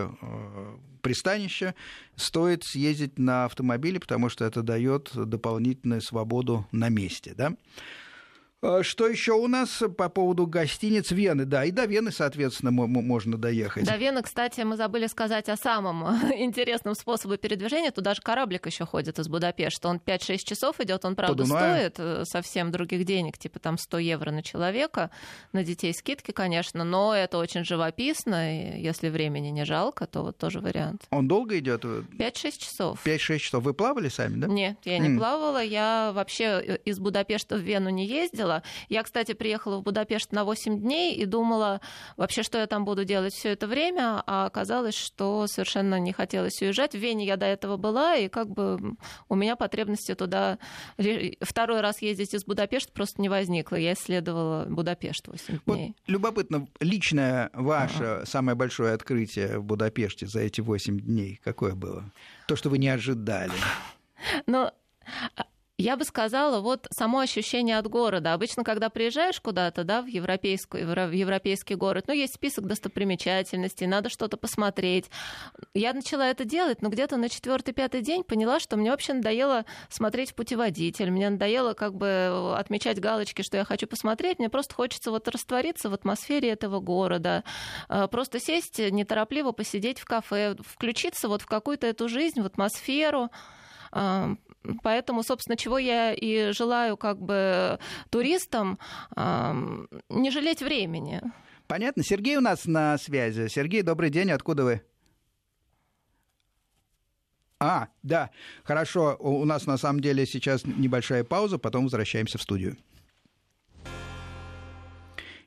[1.02, 1.76] пристанище,
[2.16, 7.34] стоит съездить на автомобиле, потому что это дает дополнительную свободу на месте.
[7.38, 7.54] Да?
[8.64, 11.44] А, что еще у нас по поводу гостиниц Вены?
[11.44, 13.86] Да, и до Вены, соответственно, можно доехать.
[13.86, 17.92] До Вены, кстати, мы забыли сказать о самом интересном способе передвижения.
[17.92, 19.90] Туда же кораблик еще ходит из Будапешта.
[19.90, 24.32] Он 5-6 часов идет, он, правда, стоит э, совсем других денег, типа там 100 евро
[24.32, 25.12] на человека.
[25.52, 30.38] На детей скидки, конечно, но это очень живописно, и если времени не жалко, то вот
[30.38, 31.04] тоже вариант.
[31.10, 31.84] Он долго идет?
[31.84, 33.06] 5-6 часов.
[33.06, 33.64] 5-6 часов.
[33.64, 34.48] Вы плавали сами, да?
[34.48, 35.18] Нет, я не mm.
[35.18, 35.62] плавала.
[35.62, 38.64] Я вообще э, из Будапешта в Вену не ездила ездила.
[38.90, 41.82] Я, кстати, приехала в Будапешт на 8 дней и думала
[42.18, 46.62] вообще, что я там буду делать все это время, а оказалось, что совершенно не хотелось
[46.62, 46.94] уезжать.
[46.94, 48.96] В Вене я до этого была, и как бы
[49.30, 50.58] у меня потребности туда
[51.42, 53.76] второй раз ездить из Будапешта просто не возникло.
[53.76, 55.88] Я исследовала Будапешт 8 дней.
[55.88, 58.26] Вот, любопытно, личное ваше ага.
[58.26, 62.12] самое большое открытие в Будапеште за эти 8 дней какое было?
[62.48, 63.54] То, что вы не ожидали.
[64.46, 64.70] Ну,
[65.84, 68.34] я бы сказала, вот само ощущение от города.
[68.34, 74.10] Обычно, когда приезжаешь куда-то, да, в, европейскую, в европейский город, ну, есть список достопримечательностей, надо
[74.10, 75.10] что-то посмотреть.
[75.74, 80.34] Я начала это делать, но где-то на четвертый-пятый день поняла, что мне вообще надоело смотреть
[80.36, 85.28] путеводитель, мне надоело как бы отмечать галочки, что я хочу посмотреть, мне просто хочется вот
[85.28, 87.44] раствориться в атмосфере этого города,
[87.90, 93.30] а, просто сесть неторопливо, посидеть в кафе, включиться вот в какую-то эту жизнь, в атмосферу,
[94.82, 98.80] Поэтому, собственно, чего я и желаю как бы туристам,
[99.16, 101.22] не жалеть времени.
[101.68, 102.04] Понятно.
[102.04, 103.48] Сергей у нас на связи.
[103.48, 104.32] Сергей, добрый день.
[104.32, 104.82] Откуда вы?
[107.60, 108.30] А, да,
[108.64, 109.16] хорошо.
[109.20, 112.78] У нас на самом деле сейчас небольшая пауза, потом возвращаемся в студию.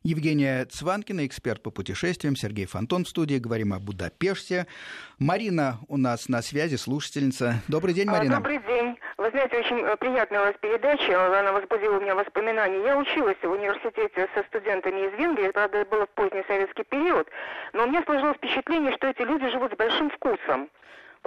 [0.03, 3.39] Евгения Цванкина, эксперт по путешествиям, Сергей Фонтон в студии.
[3.39, 4.67] Говорим о Будапеште.
[5.19, 7.61] Марина у нас на связи, слушательница.
[7.67, 8.37] Добрый день, Марина.
[8.37, 8.97] Добрый день.
[9.27, 12.81] Вы знаете, очень э, приятная у вас передача, она возбудила у меня воспоминания.
[12.85, 17.29] Я училась в университете со студентами из Венгрии, правда, это было в поздний советский период,
[17.73, 20.71] но у меня сложилось впечатление, что эти люди живут с большим вкусом.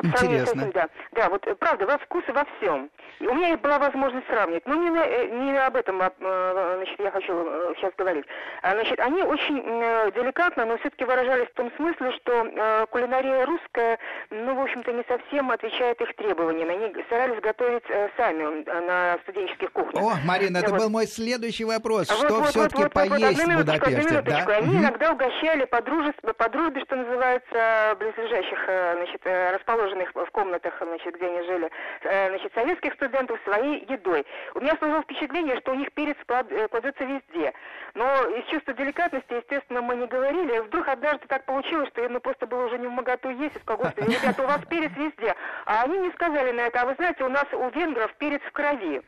[0.02, 0.72] Вот Интересно.
[0.74, 0.90] Да.
[1.12, 2.90] да, вот э, правда, во вкусе во всем.
[3.20, 4.66] И у меня была возможность сравнить.
[4.66, 7.34] Но не, э, не об этом а, э, значит, я хочу
[7.76, 8.26] сейчас говорить.
[8.62, 9.58] А, значит, они очень
[10.14, 15.52] деликатно, но все-таки выражались в том смысле, что кулинария русская, ну, в общем-то, не совсем
[15.52, 16.70] отвечает их требованиям.
[16.70, 17.84] Они старались готовить
[18.16, 20.02] сами на студенческих кухнях.
[20.02, 20.80] О, Марина, это вот.
[20.80, 22.10] был мой следующий вопрос.
[22.10, 24.22] Вот, что вот, все-таки вот, поесть вот, одну в Будапеште?
[24.22, 24.46] Да?
[24.58, 24.78] Они угу.
[24.78, 31.16] иногда угощали по дружбе, по дружбе, что называется, близлежащих значит, расположенных расположенных в комнатах, значит,
[31.16, 31.70] где они жили,
[32.04, 34.26] э, значит, советских студентов своей едой.
[34.56, 37.54] У меня сложилось впечатление, что у них перец э, кладется везде.
[37.96, 40.60] Но из чувства деликатности, естественно, мы не говорили.
[40.60, 43.60] Вдруг однажды так получилось, что я ну, просто было уже не в моготу есть, и
[43.60, 45.36] сказал, господи, ребята, у вас перец везде.
[45.66, 48.52] А они не сказали на это, а вы знаете, у нас у венгров перец в
[48.52, 49.02] крови.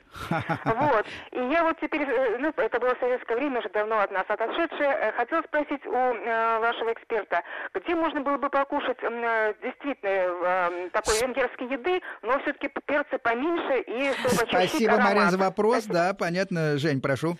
[0.66, 1.06] Вот.
[1.32, 5.14] И я вот теперь, э, ну, это было советское время, уже давно от нас отошедшее,
[5.16, 11.68] хотела спросить у э, вашего эксперта, где можно было бы покушать э, действительно такой венгерской
[11.68, 15.84] еды, но все-таки перцы поменьше и чтобы Спасибо, Марина, за вопрос.
[15.84, 15.94] Спасибо.
[15.94, 16.78] Да, понятно.
[16.78, 17.38] Жень, прошу.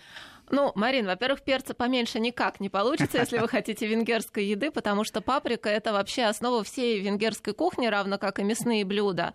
[0.52, 5.22] Ну, Марин, во-первых, перца поменьше никак не получится, если вы хотите венгерской еды, потому что
[5.22, 9.32] паприка— это вообще основа всей венгерской кухни, равно как и мясные блюда.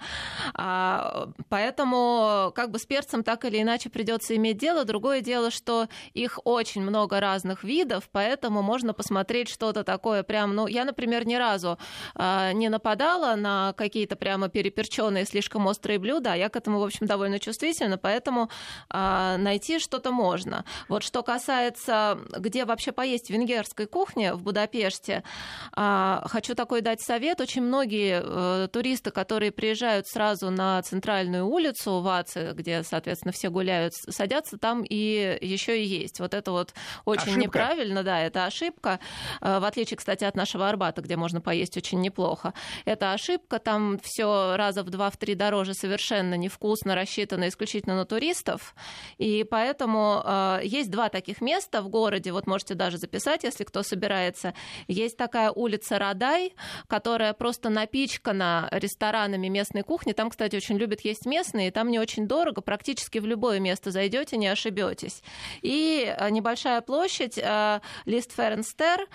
[0.53, 4.85] А, поэтому как бы с перцем так или иначе придется иметь дело.
[4.85, 10.53] Другое дело, что их очень много разных видов, поэтому можно посмотреть что-то такое прям...
[10.53, 11.79] Ну, я, например, ни разу
[12.13, 16.83] а, не нападала на какие-то прямо переперченные слишком острые блюда, а я к этому, в
[16.83, 18.51] общем, довольно чувствительна, поэтому
[18.91, 20.63] а, найти что-то можно.
[20.87, 25.23] Вот что касается, где вообще поесть венгерской кухне в Будапеште,
[25.71, 27.39] а, хочу такой дать совет.
[27.39, 33.49] Очень многие э, туристы, которые приезжают сразу на центральную улицу в Аце, где, соответственно, все
[33.49, 36.19] гуляют, садятся там и еще и есть.
[36.19, 36.73] Вот это вот
[37.05, 37.39] очень ошибка.
[37.39, 38.99] неправильно, да, это ошибка.
[39.41, 42.53] Э, в отличие, кстати, от нашего Арбата, где можно поесть очень неплохо.
[42.83, 48.05] Это ошибка, там все раза в два, в три дороже совершенно невкусно, рассчитано исключительно на
[48.05, 48.75] туристов.
[49.17, 53.83] И поэтому э, есть два таких места в городе, вот можете даже записать, если кто
[53.83, 54.53] собирается.
[54.87, 56.53] Есть такая улица Радай,
[56.87, 60.13] которая просто напичкана ресторанами местной кухни.
[60.13, 64.37] Там, кстати, очень любят есть местные, там не очень дорого, практически в любое место зайдете,
[64.37, 65.21] не ошибетесь.
[65.61, 69.07] И э, небольшая площадь, э, Лист Ференстер,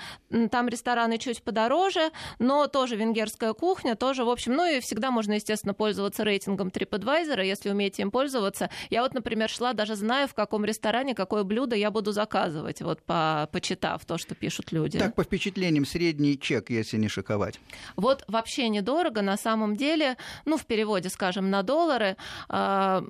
[0.51, 5.33] там рестораны чуть подороже, но тоже венгерская кухня, тоже, в общем, ну и всегда можно,
[5.33, 8.71] естественно, пользоваться рейтингом TripAdvisor, если умеете им пользоваться.
[8.91, 13.03] Я вот, например, шла, даже знаю, в каком ресторане какое блюдо я буду заказывать, вот
[13.03, 14.99] по, почитав то, что пишут люди.
[14.99, 17.61] Так, по впечатлениям, средний чек, если не шиковать.
[17.97, 22.17] Вот вообще недорого, на самом деле, ну, в переводе, скажем, на доллары,
[22.49, 23.03] э,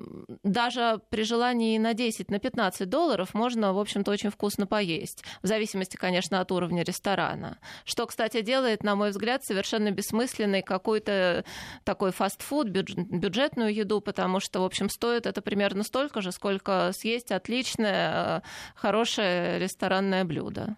[0.43, 5.23] даже при желании на 10, на 15 долларов можно, в общем-то, очень вкусно поесть.
[5.41, 7.57] В зависимости, конечно, от уровня ресторана.
[7.85, 11.45] Что, кстати, делает, на мой взгляд, совершенно бессмысленный какой-то
[11.83, 17.31] такой фастфуд, бюджетную еду, потому что, в общем, стоит это примерно столько же, сколько съесть
[17.31, 18.41] отличное, э,
[18.75, 20.77] хорошее ресторанное блюдо.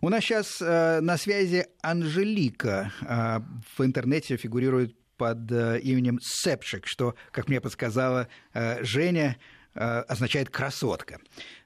[0.00, 2.92] У нас сейчас э, на связи Анжелика.
[3.02, 3.40] Э,
[3.76, 9.36] в интернете фигурирует под э, именем Сепшик, что, как мне подсказала э, Женя,
[9.74, 11.18] э, означает красотка.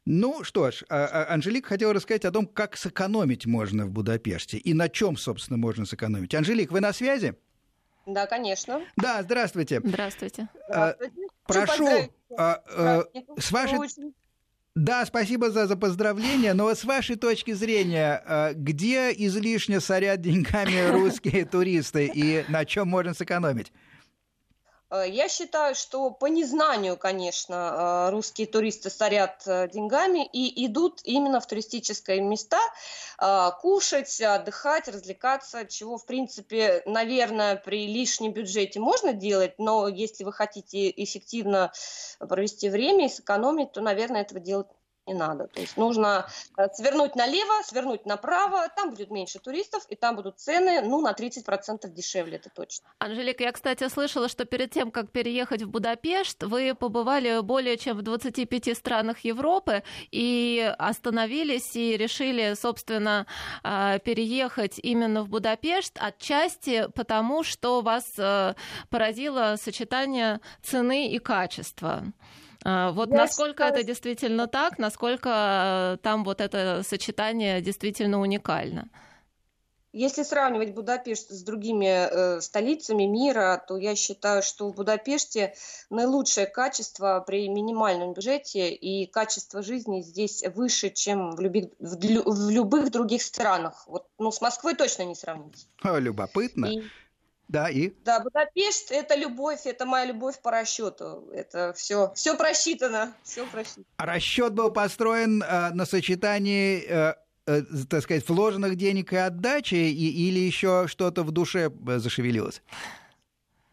[0.04, 4.56] Ну что ж, а, а, Анжелика хотела рассказать о том, как сэкономить можно в Будапеште
[4.56, 6.34] и на чем, собственно, можно сэкономить.
[6.34, 7.34] Анжелик, вы на связи?
[8.06, 8.80] Да, конечно.
[8.96, 9.80] Да, здравствуйте.
[9.84, 10.48] Здравствуйте.
[10.66, 11.12] здравствуйте.
[11.46, 11.86] Прошу,
[12.38, 13.04] а, а,
[13.38, 13.78] с вашей...
[14.78, 21.44] Да, спасибо за, за поздравления, но с вашей точки зрения, где излишне сорят деньгами русские
[21.46, 23.72] туристы и на чем можно сэкономить?
[24.90, 31.00] Э, я считаю, что по незнанию, конечно, э, русские туристы сорят э, деньгами и идут
[31.04, 32.58] именно в туристические места
[33.62, 40.32] кушать, отдыхать, развлекаться, чего, в принципе, наверное, при лишнем бюджете можно делать, но если вы
[40.32, 41.72] хотите эффективно
[42.20, 44.68] провести время и сэкономить, то, наверное, этого делать
[45.08, 45.46] не надо.
[45.48, 50.38] То есть нужно э, свернуть налево, свернуть направо, там будет меньше туристов, и там будут
[50.38, 52.88] цены, ну, на 30% дешевле, это точно.
[52.98, 57.96] Анжелика, я, кстати, слышала, что перед тем, как переехать в Будапешт, вы побывали более чем
[57.96, 63.26] в 25 странах Европы и остановились и решили, собственно,
[63.64, 68.54] э, переехать именно в Будапешт, отчасти потому, что вас э,
[68.90, 72.04] поразило сочетание цены и качества.
[72.64, 73.74] А, вот Я насколько считаю...
[73.74, 78.88] это действительно так, насколько э, там вот это сочетание действительно уникально?
[79.92, 85.54] Если сравнивать Будапешт с другими э, столицами мира, то я считаю, что в Будапеште
[85.88, 91.72] наилучшее качество при минимальном бюджете и качество жизни здесь выше, чем в, люби...
[91.78, 93.84] в, в любых других странах.
[93.86, 95.66] Вот, ну, с Москвой точно не сравнить.
[95.82, 96.66] О, любопытно.
[96.66, 96.82] И...
[97.48, 97.92] Да, и?
[98.04, 101.28] Да, Будапешт– это любовь, это моя любовь по расчету.
[101.32, 103.86] Это все, все просчитано, все просчитано.
[103.96, 107.14] А расчет был построен э, на сочетании, э,
[107.46, 112.60] э, так сказать, вложенных денег и отдачи, и, или еще что-то в душе э, зашевелилось?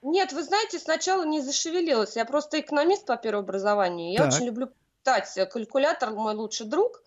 [0.01, 2.15] Нет, вы знаете, сначала не зашевелилось.
[2.15, 4.13] Я просто экономист по первому образованию.
[4.13, 4.33] Я так.
[4.33, 4.69] очень люблю
[5.05, 5.49] считать.
[5.49, 7.01] Калькулятор мой лучший друг,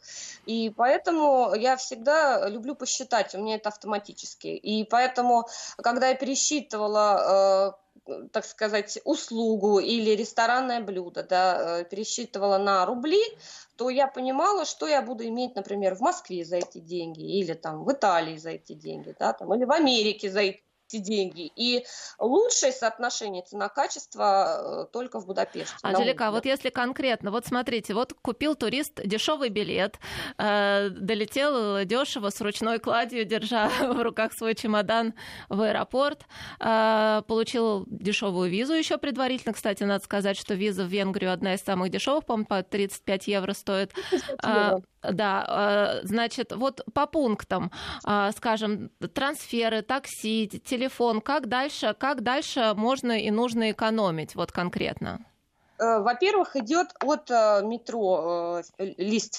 [0.47, 4.49] и поэтому я всегда люблю посчитать, у меня это автоматически.
[4.49, 5.47] И поэтому,
[5.79, 7.75] когда я пересчитывала
[8.07, 13.23] э, так сказать, услугу или ресторанное блюдо, да, э, пересчитывала на рубли,
[13.77, 17.85] то я понимала, что я буду иметь, например, в Москве за эти деньги, или там
[17.85, 21.51] в Италии за эти деньги, да, там, или в Америке за эти эти деньги.
[21.55, 21.85] И
[22.19, 25.77] лучшее соотношение цена-качество э, только в Будапеште.
[25.83, 29.99] Анжелика, а вот если конкретно, вот смотрите, вот купил турист дешевый билет,
[30.39, 35.15] э, долетел дешево с ручной кладью, держа в руках свой чемодан
[35.49, 36.23] в аэропорт,
[36.61, 39.53] э, получил дешевую визу еще предварительно.
[39.53, 43.53] Кстати, надо сказать, что виза в Венгрию одна из самых дешевых, по-моему, по 35 евро
[43.53, 43.93] стоит.
[44.11, 44.83] 35 евро.
[45.03, 47.71] Да, э, значит, вот по пунктам,
[48.07, 55.25] э, скажем, трансферы, такси, телефон, как дальше, как дальше можно и нужно экономить, вот конкретно?
[55.79, 57.31] Э, во-первых, идет от
[57.65, 59.35] метро Лист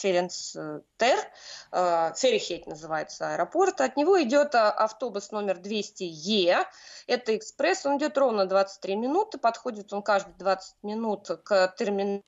[1.00, 6.66] Ференстер, Ферихейт называется аэропорт, от него идет автобус номер 200Е,
[7.08, 12.24] это экспресс, он идет ровно 23 минуты, подходит он каждые 20 минут к терминалу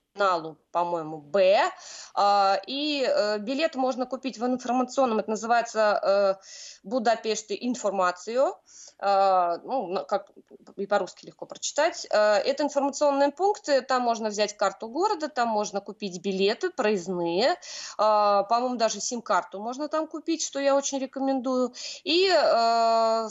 [0.71, 1.71] по-моему, Б.
[2.13, 6.36] А, и э, билет можно купить в информационном, это называется э,
[6.84, 8.55] Будапеште информацию,
[8.99, 10.29] ну, как
[10.75, 12.05] и по-русски легко прочитать.
[12.12, 17.55] Э, это информационные пункты, там можно взять карту города, там можно купить билеты проездные.
[17.97, 21.74] По по-моему, даже сим-карту можно там купить, что я очень рекомендую.
[22.04, 23.30] И, э,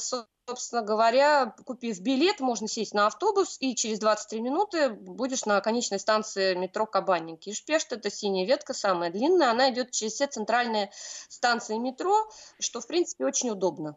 [0.49, 6.01] собственно говоря, купив билет, можно сесть на автобус, и через 23 минуты будешь на конечной
[6.01, 7.53] станции метро Кабанники.
[7.53, 10.90] Шпешт– это синяя ветка, самая длинная, она идет через все центральные
[11.29, 13.97] станции метро, что, в принципе, очень удобно.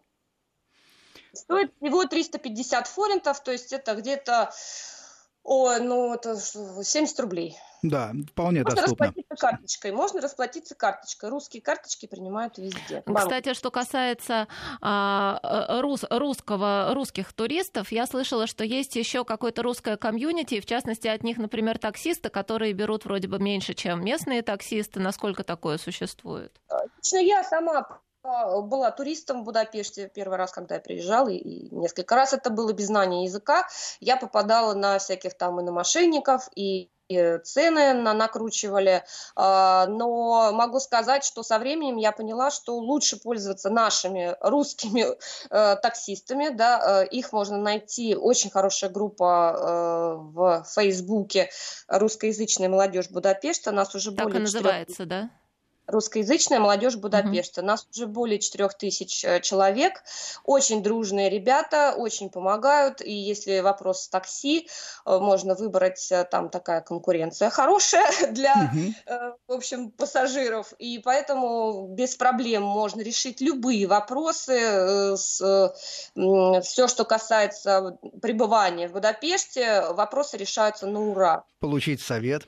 [1.34, 4.54] Стоит всего 350 форинтов, то есть это где-то
[5.44, 7.58] Ой, ну это 70 рублей.
[7.82, 9.08] Да, вполне можно доступно.
[9.08, 11.30] Можно расплатиться карточкой, можно расплатиться карточкой.
[11.30, 13.04] Русские карточки принимают везде.
[13.06, 14.48] Кстати, что касается
[14.82, 20.66] а, э, рус, русского, русских туристов, я слышала, что есть еще какое-то русское комьюнити, в
[20.66, 25.02] частности, от них, например, таксисты, которые берут вроде бы меньше, чем местные таксисты.
[25.02, 26.62] Насколько такое существует?
[26.96, 32.34] Лично я сама была туристом в Будапеште первый раз, когда я приезжала, и несколько раз
[32.34, 33.68] это было без знания языка.
[34.00, 36.90] Я попадала на всяких там и на мошенников, и
[37.44, 39.04] цены на накручивали,
[39.36, 45.06] а, но могу сказать, что со временем я поняла, что лучше пользоваться нашими русскими
[45.50, 51.50] э, таксистами, да, э, их можно найти, очень хорошая группа э, в Фейсбуке
[51.88, 55.10] русскоязычная молодежь Будапешта, нас уже так более и называется, 4...
[55.10, 55.30] да?
[55.88, 57.62] Русскоязычная молодежь Будапешта.
[57.62, 57.66] Mm-hmm.
[57.66, 60.04] Нас уже более четырех тысяч э, человек.
[60.44, 63.02] Очень дружные ребята, очень помогают.
[63.02, 64.68] И если вопрос с такси,
[65.06, 69.34] э, можно выбрать, э, там такая конкуренция хорошая для, mm-hmm.
[69.48, 70.74] в общем, пассажиров.
[70.80, 75.18] И поэтому без проблем можно решить любые вопросы.
[75.18, 75.74] С,
[76.16, 81.46] все, что касается пребывания в Будапеште, вопросы решаются на ура.
[81.60, 82.44] Получить совет.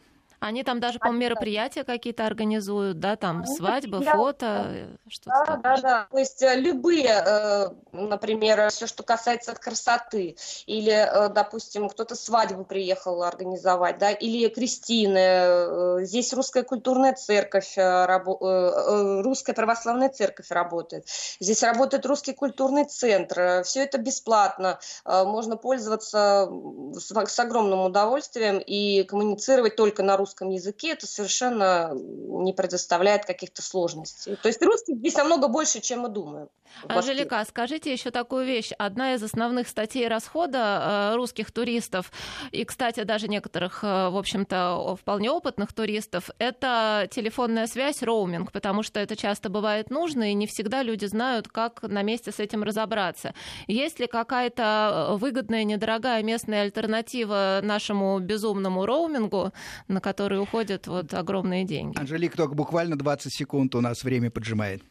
[0.45, 5.77] Они там даже, по-моему, мероприятия какие-то организуют, да, там свадьбы, фото, э, что-то да, Да,
[5.81, 12.63] да, то есть э, любые, э, например, все, что касается красоты, или, допустим, кто-то свадьбу
[12.63, 21.07] приехал организовать, да, или крестины, здесь русская культурная церковь, русская православная церковь работает,
[21.39, 26.47] здесь работает русский культурный центр, все это бесплатно, можно пользоваться
[26.93, 33.61] с огромным удовольствием и коммуницировать только на русском русском языке, это совершенно не предоставляет каких-то
[33.61, 34.35] сложностей.
[34.35, 36.49] То есть русский здесь намного больше, чем мы думаем.
[36.87, 38.71] Анжелика, скажите еще такую вещь.
[38.77, 42.11] Одна из основных статей расхода э, русских туристов,
[42.51, 48.83] и, кстати, даже некоторых, э, в общем-то, вполне опытных туристов, это телефонная связь, роуминг, потому
[48.83, 52.63] что это часто бывает нужно, и не всегда люди знают, как на месте с этим
[52.63, 53.33] разобраться.
[53.67, 59.53] Есть ли какая-то э, выгодная, недорогая местная альтернатива нашему безумному роумингу,
[59.87, 61.97] на который уходят вот огромные деньги?
[61.97, 64.81] Анжелика, только буквально 20 секунд у нас время поджимает.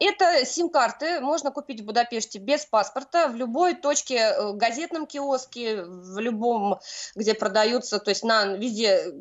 [0.00, 6.18] Это сим-карты можно купить в Будапеште без паспорта в любой точке, э, газетном киоске, в
[6.18, 6.78] любом,
[7.14, 9.12] где продаются, то есть на везде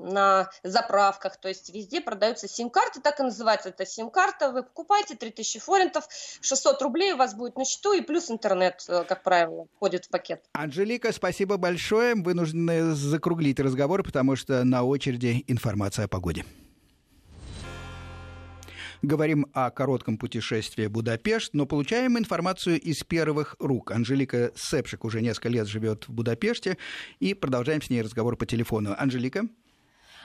[0.00, 5.60] на заправках, то есть везде продаются сим-карты, так и называется это сим-карта, вы покупаете 3000
[5.60, 6.06] форинтов,
[6.40, 10.08] 600 рублей у вас будет на счету, и плюс интернет, э, как правило, входит в
[10.08, 10.44] пакет.
[10.52, 16.44] Анжелика, спасибо большое, вынуждены закруглить разговор, потому что на очереди информация о погоде.
[19.02, 23.92] Говорим о коротком путешествии в Будапешт, но получаем информацию из первых рук.
[23.92, 26.76] Анжелика Сепшик уже несколько лет живет в Будапеште,
[27.18, 28.94] и продолжаем с ней разговор по телефону.
[28.98, 29.48] Анжелика?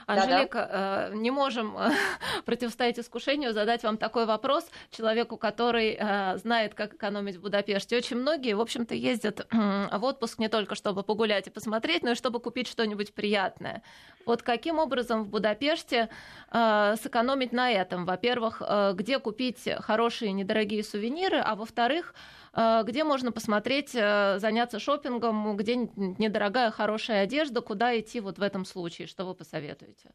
[0.06, 1.08] Анжелика, Да-да.
[1.10, 1.90] Э, не можем э,
[2.44, 7.96] противостоять искушению задать вам такой вопрос человеку, который э, знает, как экономить в Будапеште.
[7.96, 12.14] Очень многие, в общем-то, ездят в отпуск не только чтобы погулять и посмотреть, но и
[12.14, 13.82] чтобы купить что-нибудь приятное.
[14.26, 16.10] Вот каким образом в Будапеште
[16.50, 18.04] сэкономить на этом?
[18.04, 18.60] Во-первых,
[18.94, 22.12] где купить хорошие недорогие сувениры, а во-вторых,
[22.56, 28.42] Э, где можно посмотреть, э, заняться шопингом, где недорогая хорошая одежда, куда идти вот в
[28.42, 30.10] этом случае, что вы посоветуете?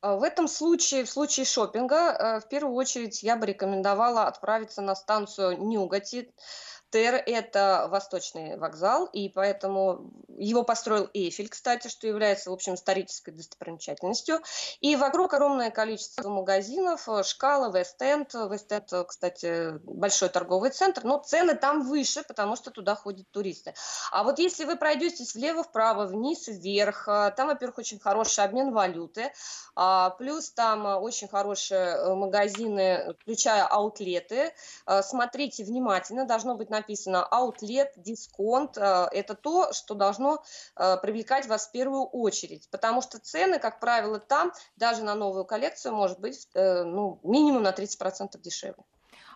[0.00, 4.80] А в этом случае, в случае шопинга, э, в первую очередь я бы рекомендовала отправиться
[4.80, 6.32] на станцию Нюгати,
[6.90, 13.32] Тер– это восточный вокзал, и поэтому его построил Эйфель, кстати, что является, в общем, исторической
[13.32, 14.40] достопримечательностью.
[14.80, 18.34] И вокруг огромное количество магазинов, шкала, Вест-Энд.
[18.34, 23.74] Вест-Энд, кстати, большой торговый центр, но цены там выше, потому что туда ходят туристы.
[24.12, 29.32] А вот если вы пройдетесь влево-вправо, вниз вверх, там, во-первых, очень хороший обмен валюты,
[29.74, 34.52] а, плюс там очень хорошие э, магазины, включая аутлеты.
[35.02, 38.76] Смотрите внимательно, должно быть написано аутлет, дисконт.
[38.76, 40.42] Э, это то, что должно
[40.76, 45.44] э, привлекать вас в первую очередь, потому что цены, как правило, там даже на новую
[45.44, 48.84] коллекцию может быть э, ну, минимум на 30% дешевле.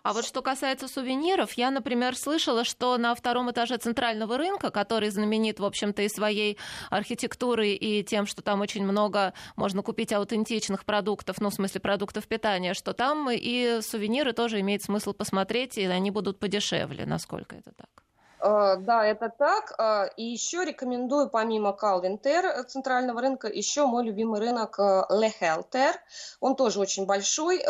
[0.03, 5.09] А вот что касается сувениров, я, например, слышала, что на втором этаже центрального рынка, который
[5.09, 6.57] знаменит, в общем-то, и своей
[6.89, 12.27] архитектурой, и тем, что там очень много можно купить аутентичных продуктов, ну, в смысле продуктов
[12.27, 17.71] питания, что там и сувениры тоже имеет смысл посмотреть, и они будут подешевле, насколько это
[17.75, 18.01] так.
[18.41, 19.73] Э, да, это так.
[19.77, 25.95] Э, и еще рекомендую, помимо Калвинтер э, центрального рынка, еще мой любимый рынок Лехелтер.
[26.39, 27.63] Он тоже очень большой,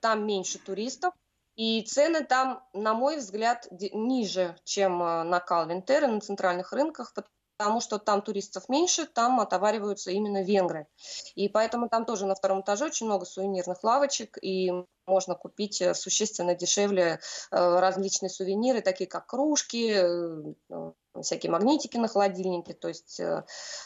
[0.00, 1.14] там меньше туристов.
[1.60, 7.12] И цены там, на мой взгляд, ниже, чем на Калвинтер и на центральных рынках,
[7.58, 10.86] потому что там туристов меньше, там отовариваются именно венгры.
[11.34, 14.72] И поэтому там тоже на втором этаже очень много сувенирных лавочек, и
[15.06, 22.08] можно купить э, существенно дешевле э, различные сувениры, такие как кружки, э, всякие магнитики на
[22.08, 23.20] холодильнике, то есть,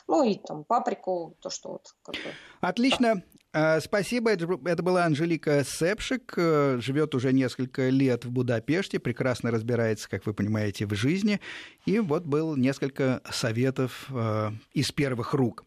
[0.06, 2.30] ну и там паприку, то, что вот как бы...
[2.60, 3.24] Отлично.
[3.80, 4.30] Спасибо.
[4.30, 6.32] Это была Анжелика Сепшик.
[6.36, 8.98] Живет уже несколько лет в Будапеште.
[8.98, 11.40] Прекрасно разбирается, как вы понимаете, в жизни.
[11.86, 14.10] И вот был несколько советов
[14.72, 15.64] из первых рук.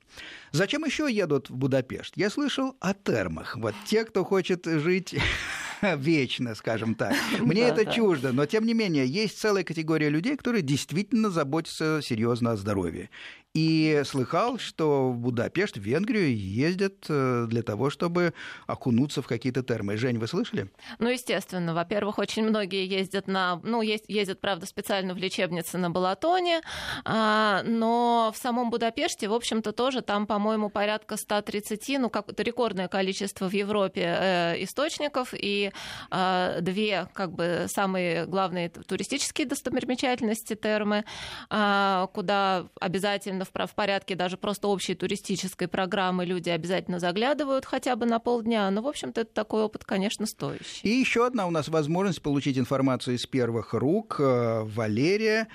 [0.51, 2.13] Зачем еще едут в Будапешт?
[2.17, 3.55] Я слышал о термах.
[3.55, 5.15] Вот те, кто хочет жить
[5.81, 7.15] вечно, скажем так.
[7.39, 12.51] Мне это чуждо, но тем не менее есть целая категория людей, которые действительно заботятся серьезно
[12.51, 13.09] о здоровье.
[13.57, 18.35] И слыхал, что в Будапешт, в Венгрию ездят э, для того, чтобы
[18.67, 19.97] окунуться в какие-то термы.
[19.97, 20.69] Жень, вы слышали?
[20.99, 21.73] Ну, естественно.
[21.73, 23.59] Во-первых, очень многие ездят на...
[23.63, 26.61] Ну, ездят, правда, специально в лечебницы на Балатоне,
[27.03, 32.87] а, но в самом Будапеште, в общем-то, тоже там, по-моему, порядка 130, ну, как-то рекордное
[32.87, 35.71] количество в Европе э, источников, и
[36.11, 41.05] э, две, как бы, самые главные туристические достопримечательности термы,
[41.49, 48.05] э, куда обязательно в, порядке даже просто общей туристической программы люди обязательно заглядывают хотя бы
[48.05, 48.69] на полдня.
[48.71, 50.81] Но, в общем-то, это такой опыт, конечно, стоящий.
[50.83, 54.17] И еще одна у нас возможность получить информацию из первых рук.
[54.19, 55.47] Э, Валерия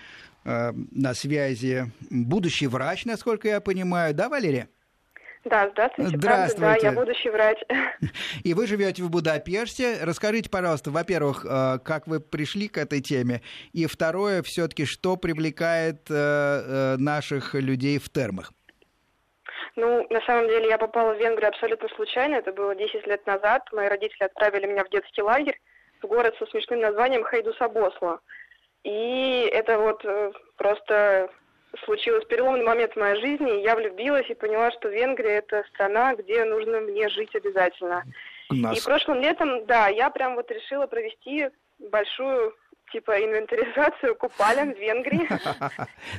[0.45, 1.93] э, на связи.
[2.11, 4.15] Будущий врач, насколько я понимаю.
[4.15, 4.69] Да, Валерия?
[5.45, 6.17] Да, здравствуйте.
[6.17, 6.61] Здравствуйте.
[6.61, 7.59] Правда, да, я будущий врач.
[8.45, 9.99] И вы живете в Будапеште.
[10.03, 16.09] Расскажите, пожалуйста, во-первых, э, как вы пришли к этой теме, и второе, все-таки, что привлекает
[16.11, 18.53] э, э, наших людей в термах?
[19.75, 22.37] Ну, на самом деле, я попала в Венгрию абсолютно случайно.
[22.37, 23.63] Это было 10 лет назад.
[23.73, 25.59] Мои родители отправили меня в детский лагерь
[26.03, 28.21] в город со смешным названием Хайдусабосло.
[28.85, 30.05] И это вот
[30.57, 31.31] просто
[31.85, 36.15] случилось переломный момент в моей жизни, и я влюбилась и поняла, что Венгрия это страна,
[36.15, 38.05] где нужно мне жить обязательно.
[38.51, 38.79] Нас...
[38.79, 41.49] И прошлым летом, да, я прям вот решила провести
[41.79, 42.55] большую
[42.93, 45.29] типа инвентаризацию купалин в Венгрии.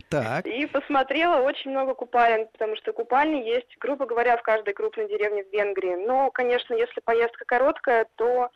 [0.10, 0.46] Так.
[0.48, 5.44] И посмотрела очень много купалин, потому что купальни есть, грубо говоря, в каждой крупной деревне
[5.44, 5.96] в Венгрии.
[5.96, 8.50] Но, конечно, если поездка короткая, то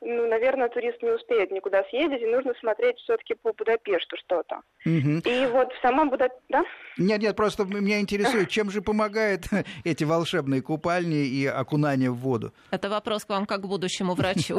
[0.00, 4.60] ну, наверное, турист не успеет никуда съездить, и нужно смотреть все-таки по Будапешту что-то.
[4.86, 5.22] Угу.
[5.24, 6.40] И вот в самом Будапеште...
[6.48, 6.64] Да?
[6.96, 9.46] Нет, нет, просто меня интересует, чем же помогают
[9.84, 12.52] эти волшебные купальни и окунание в воду?
[12.70, 14.58] Это вопрос к вам как к будущему врачу.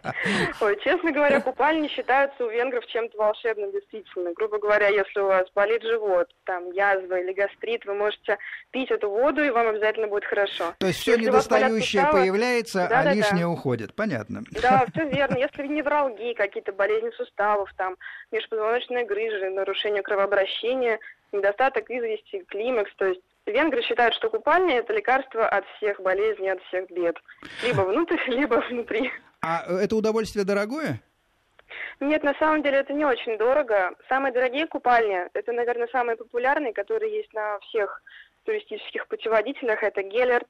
[0.60, 4.32] Ой, честно говоря, купальни считаются у венгров чем-то волшебным, действительно.
[4.32, 8.38] Грубо говоря, если у вас болит живот, там язва или гастрит, вы можете
[8.70, 10.74] пить эту воду, и вам обязательно будет хорошо.
[10.78, 13.94] То есть все недостающее появляется, а лишнее уходит.
[13.94, 14.42] Понятно.
[14.50, 15.36] Да, да, все верно.
[15.36, 17.96] Если невралгии, какие-то болезни суставов, там,
[18.30, 20.98] межпозвоночные грыжи, нарушение кровообращения,
[21.32, 26.62] недостаток извести, климакс, то есть Венгры считают, что купание– это лекарство от всех болезней, от
[26.64, 27.16] всех бед.
[27.64, 29.10] Либо внутрь, либо внутри.
[29.40, 31.00] А это удовольствие дорогое?
[32.00, 33.92] Нет, на самом деле это не очень дорого.
[34.08, 38.02] Самые дорогие купальни– это, наверное, самые популярные, которые есть на всех
[38.44, 39.82] туристических путеводителях.
[39.82, 40.48] Это Геллерт,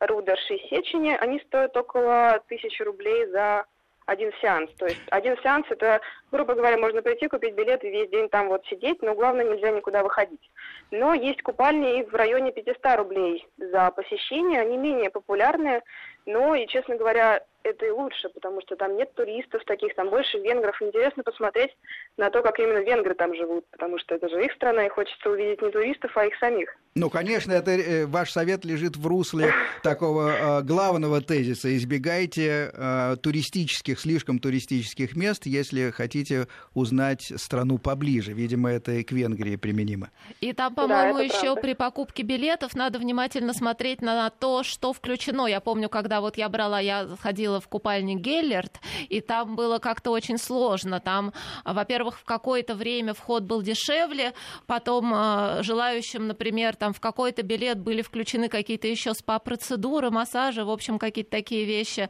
[0.00, 1.16] Рудерш и Сечени.
[1.20, 3.66] Они стоят около тысячи рублей за
[4.06, 4.70] один сеанс.
[4.78, 8.48] То есть один сеанс это, грубо говоря, можно прийти, купить билет и весь день там
[8.48, 10.50] вот сидеть, но главное нельзя никуда выходить.
[10.90, 15.82] Но есть купальни в районе 500 рублей за посещение, они менее популярные,
[16.26, 20.38] но и, честно говоря, это и лучше, потому что там нет туристов таких, там больше
[20.38, 20.80] венгров.
[20.80, 21.70] Интересно посмотреть
[22.16, 25.30] на то, как именно венгры там живут, потому что это же их страна, и хочется
[25.30, 26.76] увидеть не туристов, а их самих.
[26.94, 29.52] Ну, конечно, это э, ваш совет лежит в русле
[29.82, 31.74] такого э, главного тезиса.
[31.74, 38.32] Избегайте э, туристических, слишком туристических мест, если хотите узнать страну поближе.
[38.32, 40.10] Видимо, это и к Венгрии применимо.
[40.40, 41.60] И там, по-моему, да, еще правда.
[41.62, 45.46] при покупке билетов надо внимательно смотреть на то, что включено.
[45.46, 48.80] Я помню, когда вот я брала, я ходила ходила в купальник Геллерт,
[49.10, 51.00] и там было как-то очень сложно.
[51.00, 51.32] Там,
[51.64, 54.32] во-первых, в какое-то время вход был дешевле,
[54.66, 60.70] потом э, желающим, например, там в какой-то билет были включены какие-то еще спа-процедуры, массажи, в
[60.70, 62.08] общем, какие-то такие вещи.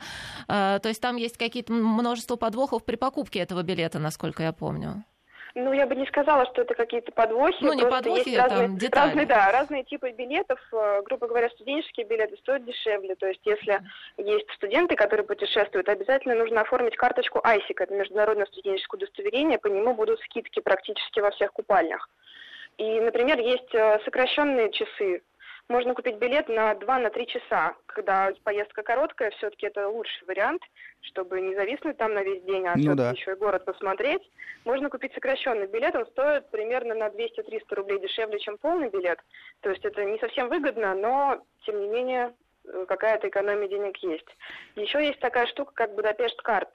[0.48, 5.04] Э, то есть там есть какие-то множество подвохов при покупке этого билета, насколько я помню.
[5.54, 7.58] Ну, я бы не сказала, что это какие-то подвохи.
[7.60, 9.06] Ну, не подвохи, есть разные, там детали.
[9.08, 10.60] Разные, да, разные типы билетов.
[10.72, 13.14] Э, грубо говоря, студенческие билеты стоят дешевле.
[13.16, 13.80] То есть, если
[14.16, 19.94] есть студенты, которые путешествуют, обязательно нужно оформить карточку ISIC, это международное студенческое удостоверение, по нему
[19.94, 22.08] будут скидки практически во всех купальнях.
[22.78, 25.22] И, например, есть э, сокращенные часы
[25.68, 27.74] можно купить билет на 2-3 часа.
[27.86, 30.62] Когда поездка короткая, все-таки это лучший вариант,
[31.00, 33.10] чтобы не зависнуть там на весь день, а ну, да.
[33.10, 34.22] еще и город посмотреть.
[34.64, 39.18] Можно купить сокращенный билет, он стоит примерно на 200-300 рублей дешевле, чем полный билет.
[39.60, 42.34] То есть это не совсем выгодно, но, тем не менее,
[42.64, 44.28] э, какая-то экономия денег есть.
[44.76, 46.70] Еще есть такая штука, как Будапешт-карт.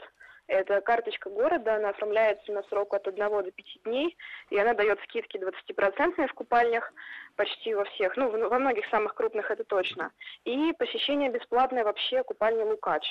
[0.48, 4.18] Это карточка города, она оформляется на срок от 1 до 5 дней,
[4.50, 6.94] и она дает скидки 20% в купальнях
[7.36, 10.12] почти во всех, ну, во многих самых крупных это точно.
[10.46, 13.04] И посещение бесплатное вообще купальни Лукач.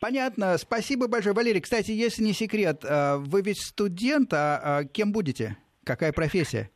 [0.00, 0.56] Понятно.
[0.56, 1.34] Спасибо большое.
[1.34, 5.58] Валерий, кстати, если не секрет, а, вы ведь студент, а, а кем будете?
[5.84, 6.70] Какая профессия?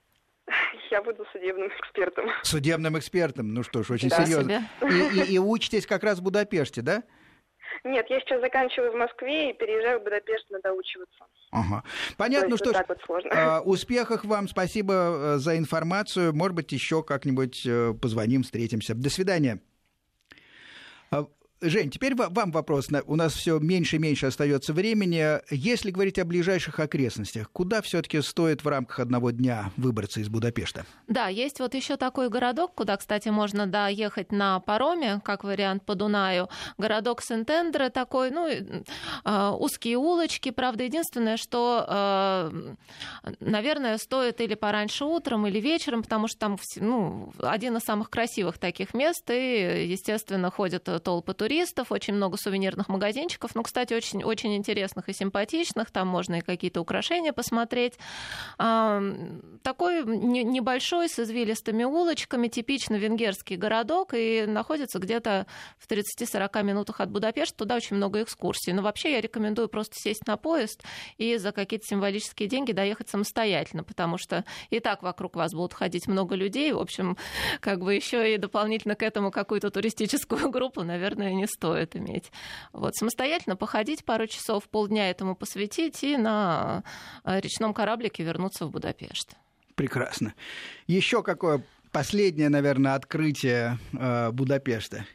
[0.90, 2.26] Я буду судебным экспертом.
[2.42, 3.54] Судебным экспертом?
[3.54, 4.68] Ну что ж, очень да, серьезно.
[4.82, 7.02] И, и, и учитесь как раз в Будапеште, да?
[7.84, 11.24] Нет, я сейчас заканчиваю в Москве и переезжаю в Будапешт на доучиваться.
[11.50, 11.82] Ага.
[12.16, 12.76] Понятно, что ж,
[13.08, 16.34] вот э, успехов вам, спасибо э, за информацию.
[16.34, 18.94] Может быть, еще как-нибудь э, позвоним, встретимся.
[18.94, 19.60] До свидания.
[21.60, 22.88] А, Жень, теперь вам вопрос.
[23.06, 25.40] У нас все меньше и меньше остается времени.
[25.50, 30.86] Если говорить о ближайших окрестностях, куда все-таки стоит в рамках одного дня выбраться из Будапешта?
[31.08, 35.94] Да, есть вот еще такой городок, куда, кстати, можно доехать на пароме, как вариант по
[35.94, 36.48] Дунаю.
[36.78, 40.50] Городок Сентендре такой, ну, э, узкие улочки.
[40.50, 42.74] Правда, единственное, что, э,
[43.40, 48.58] наверное, стоит или пораньше утром, или вечером, потому что там ну, один из самых красивых
[48.58, 54.22] таких мест, и, естественно, ходят толпы туристов туристов, очень много сувенирных магазинчиков, ну, кстати, очень,
[54.22, 57.94] очень интересных и симпатичных, там можно и какие-то украшения посмотреть.
[58.58, 65.46] Такой небольшой, с извилистыми улочками, типично венгерский городок, и находится где-то
[65.78, 68.74] в 30-40 минутах от Будапешта, туда очень много экскурсий.
[68.74, 70.84] Но вообще я рекомендую просто сесть на поезд
[71.16, 76.08] и за какие-то символические деньги доехать самостоятельно, потому что и так вокруг вас будут ходить
[76.08, 77.16] много людей, в общем,
[77.60, 82.30] как бы еще и дополнительно к этому какую-то туристическую группу, наверное, не стоит иметь.
[82.72, 86.84] Вот, самостоятельно походить пару часов, полдня этому посвятить и на
[87.24, 89.36] э, речном кораблике вернуться в Будапешт.
[89.74, 90.34] Прекрасно.
[90.86, 91.62] Еще какое
[91.92, 95.06] последнее, наверное, открытие э, Будапешта?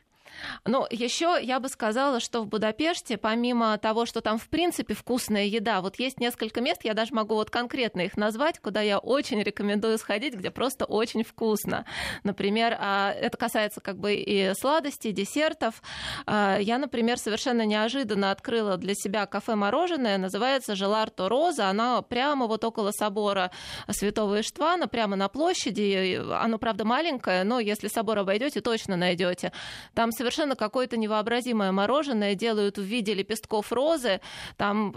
[0.65, 5.45] Ну, еще я бы сказала, что в Будапеште, помимо того, что там в принципе вкусная
[5.45, 9.41] еда, вот есть несколько мест, я даже могу вот конкретно их назвать, куда я очень
[9.41, 11.85] рекомендую сходить, где просто очень вкусно.
[12.23, 15.81] Например, а, это касается как бы и сладостей, десертов.
[16.25, 22.63] А, я, например, совершенно неожиданно открыла для себя кафе-мороженое, называется Желарто Роза, она прямо вот
[22.63, 23.51] около собора
[23.89, 26.21] Святого Иштвана, прямо на площади.
[26.31, 29.51] Оно, правда, маленькое, но если собор обойдете, точно найдете.
[29.93, 34.21] Там совершенно какое-то невообразимое мороженое делают в виде лепестков розы,
[34.57, 34.93] там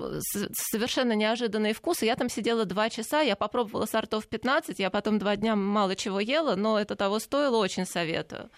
[0.52, 2.06] совершенно неожиданные вкусы.
[2.06, 6.20] Я там сидела два часа, я попробовала сортов 15, я потом два дня мало чего
[6.20, 8.50] ела, но это того стоило, очень советую.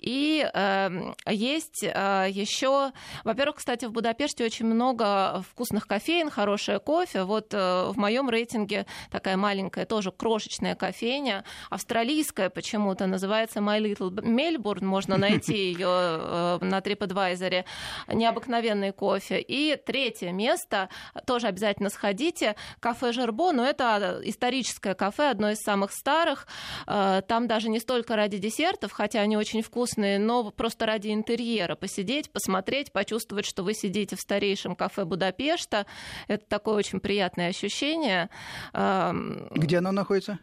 [0.00, 2.92] И э, есть э, еще,
[3.24, 7.24] во-первых, кстати, в Будапеште очень много вкусных кофеин, хорошее кофе.
[7.24, 14.10] Вот э, в моем рейтинге такая маленькая, тоже крошечная кофейня, австралийская почему-то, называется My Little
[14.10, 17.64] Melbourne, можно найти ее э, на TripAdvisor.
[18.08, 19.40] Необыкновенный кофе.
[19.40, 20.88] И третье место,
[21.26, 26.46] тоже обязательно сходите, кафе Жербо, но это историческое кафе, одно из самых старых.
[26.86, 31.12] Э, там даже не столько ради десертов, хотя они очень вкусные, вкусные, но просто ради
[31.12, 35.86] интерьера посидеть, посмотреть, почувствовать, что вы сидите в старейшем кафе Будапешта.
[36.26, 38.28] Это такое очень приятное ощущение.
[38.72, 40.38] Где оно находится?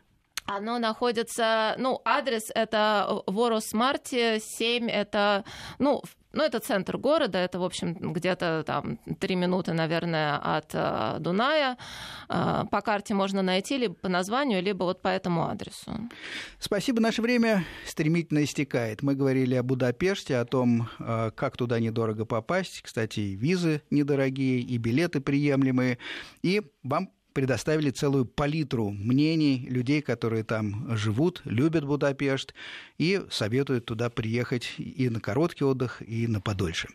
[0.47, 5.43] Оно находится, ну, адрес это Ворос Марти 7, это,
[5.79, 6.03] ну,
[6.35, 11.77] ну, это центр города, это, в общем, где-то там три минуты, наверное, от э, Дуная.
[12.27, 15.91] Э, по карте можно найти либо по названию, либо вот по этому адресу.
[16.59, 17.01] Спасибо.
[17.01, 19.01] Наше время стремительно истекает.
[19.01, 22.81] Мы говорили о Будапеште, о том, э, как туда недорого попасть.
[22.81, 25.99] Кстати, и визы недорогие, и билеты приемлемые.
[26.43, 32.53] И вам предоставили целую палитру мнений людей, которые там живут, любят Будапешт
[32.97, 36.87] и советуют туда приехать и на короткий отдых, и на подольше.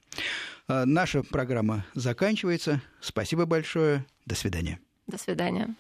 [0.66, 2.80] А, наша программа заканчивается.
[3.03, 4.07] Спасибо большое.
[4.24, 4.80] До свидания.
[5.07, 5.76] До свидания.